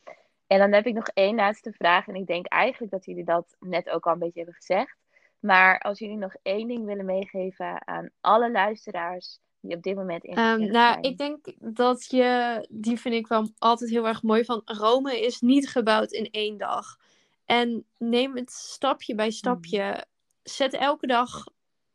[0.48, 2.08] En dan heb ik nog één laatste vraag.
[2.08, 4.98] En ik denk eigenlijk dat jullie dat net ook al een beetje hebben gezegd.
[5.40, 10.24] Maar als jullie nog één ding willen meegeven aan alle luisteraars die op dit moment
[10.24, 14.46] in gesprek nou, ik denk dat je, die vind ik wel altijd heel erg mooi,
[14.46, 16.98] van Rome is niet gebouwd in één dag.
[17.46, 20.06] En neem het stapje bij stapje.
[20.44, 21.44] Zet elke dag,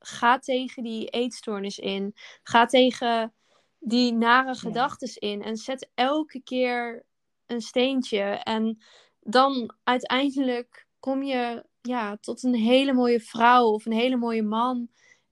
[0.00, 2.14] ga tegen die eetstoornis in.
[2.42, 3.34] Ga tegen
[3.78, 5.42] die nare gedachtes in.
[5.42, 7.04] En zet elke keer
[7.46, 8.22] een steentje.
[8.22, 8.82] En
[9.20, 14.88] dan uiteindelijk kom je ja, tot een hele mooie vrouw of een hele mooie man.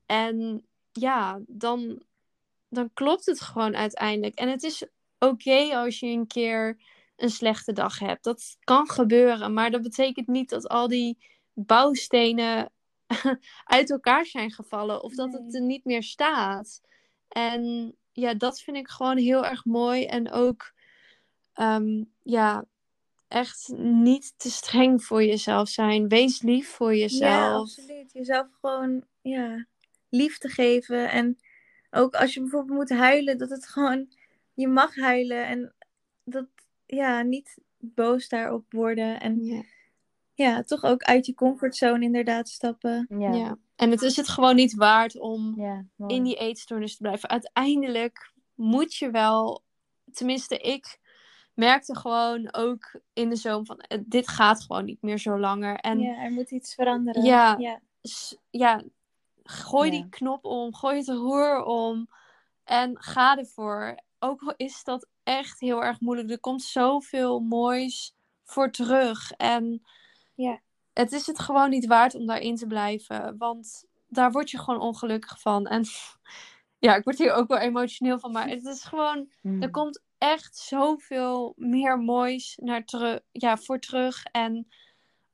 [0.06, 2.02] En ja, dan,
[2.68, 4.34] dan klopt het gewoon uiteindelijk.
[4.34, 4.86] En het is
[5.18, 6.80] oké als je een keer
[7.16, 8.24] een slechte dag hebt.
[8.24, 11.18] Dat kan gebeuren, maar dat betekent niet dat al die
[11.52, 12.72] bouwstenen
[13.64, 16.80] uit elkaar zijn gevallen of dat het er niet meer staat.
[17.28, 20.04] En ja, dat vind ik gewoon heel erg mooi.
[20.04, 20.72] En ook,
[21.52, 22.64] ehm, ja,
[23.28, 26.08] echt niet te streng voor jezelf zijn.
[26.08, 27.60] Wees lief voor Ja, jezelf.
[27.60, 28.12] absoluut.
[28.12, 29.66] Jezelf gewoon ja,
[30.08, 31.10] lief te geven.
[31.10, 31.38] En
[31.90, 34.08] ook als je bijvoorbeeld moet huilen, dat het gewoon,
[34.54, 35.46] je mag huilen.
[35.46, 35.74] En
[36.24, 36.46] dat,
[36.86, 39.20] ja, niet boos daarop worden.
[39.20, 39.62] En Ja.
[40.38, 43.06] Ja, toch ook uit je comfortzone inderdaad stappen.
[43.18, 43.58] Ja, Ja.
[43.76, 47.28] En het is het gewoon niet waard om ja, in die eetstoornis te blijven.
[47.28, 49.62] Uiteindelijk moet je wel,
[50.12, 50.98] tenminste ik
[51.54, 55.76] merkte gewoon ook in de zomer van eh, dit gaat gewoon niet meer zo langer.
[55.76, 57.22] En ja, er moet iets veranderen.
[57.24, 57.56] Ja.
[57.58, 57.80] ja.
[58.02, 58.82] s- ja,
[59.44, 59.96] gooi Ja.
[59.96, 62.08] die knop om, gooi het roer om
[62.64, 63.98] en ga ervoor.
[64.18, 66.30] Ook al is dat echt heel erg moeilijk.
[66.30, 68.14] Er komt zoveel moois
[68.44, 69.30] voor terug.
[69.32, 69.82] En
[70.38, 70.60] Ja.
[70.92, 73.36] Het is het gewoon niet waard om daarin te blijven.
[73.38, 75.66] Want daar word je gewoon ongelukkig van.
[75.66, 75.84] En
[76.86, 78.32] ja, ik word hier ook wel emotioneel van.
[78.32, 79.62] Maar het is gewoon, Hmm.
[79.62, 82.84] er komt echt zoveel meer moois naar
[83.32, 84.24] ja, voor terug.
[84.24, 84.68] En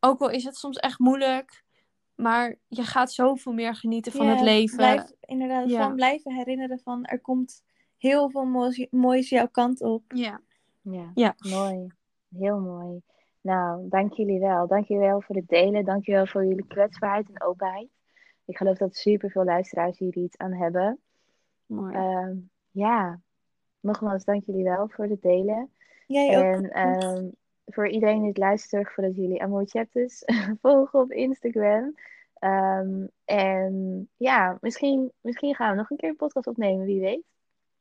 [0.00, 1.62] ook al is het soms echt moeilijk.
[2.14, 4.76] Maar je gaat zoveel meer genieten van Ja, het leven.
[4.76, 5.82] Blijf, inderdaad, Ja.
[5.82, 7.62] van blijven herinneren van er komt
[7.96, 10.02] heel veel moois, moois jouw kant op.
[10.14, 10.40] Ja.
[10.80, 11.34] Ja, Ja.
[11.38, 11.86] mooi.
[12.38, 13.00] Heel mooi.
[13.44, 14.66] Nou, dank jullie wel.
[14.66, 15.84] Dank jullie wel voor het delen.
[15.84, 17.88] Dank jullie wel voor jullie kwetsbaarheid en openheid.
[18.44, 21.00] Ik geloof dat super veel luisteraars hier iets aan hebben.
[21.66, 21.94] Mooi.
[21.94, 22.36] Ehm,
[22.70, 23.20] ja,
[23.80, 25.70] nogmaals, dank jullie wel voor het delen.
[26.06, 26.44] Jij ook.
[26.44, 27.28] En ehm,
[27.66, 30.22] voor iedereen die het luistert, voordat jullie Amor Chapters
[30.62, 31.94] volgen op Instagram.
[32.34, 37.22] Ehm, en ja, misschien, misschien gaan we nog een keer een podcast opnemen, wie weet.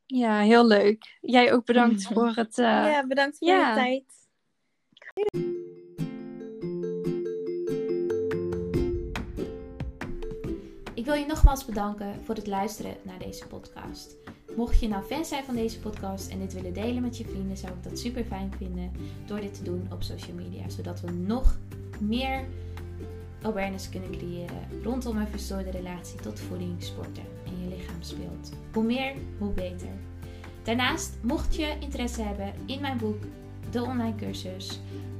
[0.05, 1.17] Ja, heel leuk.
[1.21, 2.57] Jij ook bedankt voor het.
[2.57, 3.69] eh, ja, bedankt voor ja.
[3.69, 4.21] je tijd.
[11.03, 14.15] Ik wil je nogmaals bedanken voor het luisteren naar deze podcast.
[14.55, 17.57] Mocht je nou fan zijn van deze podcast en dit willen delen met je vrienden,
[17.57, 18.91] zou ik dat super fijn vinden
[19.25, 20.69] door dit te doen op social media.
[20.69, 21.57] Zodat we nog
[21.99, 22.45] meer
[23.41, 28.51] awareness kunnen creëren rondom een verstoorde relatie tot voeding, sporten en je lichaamsbeeld.
[28.73, 29.91] Hoe meer, hoe beter.
[30.63, 33.23] Daarnaast, mocht je interesse hebben in mijn boek,
[33.71, 34.79] de online cursus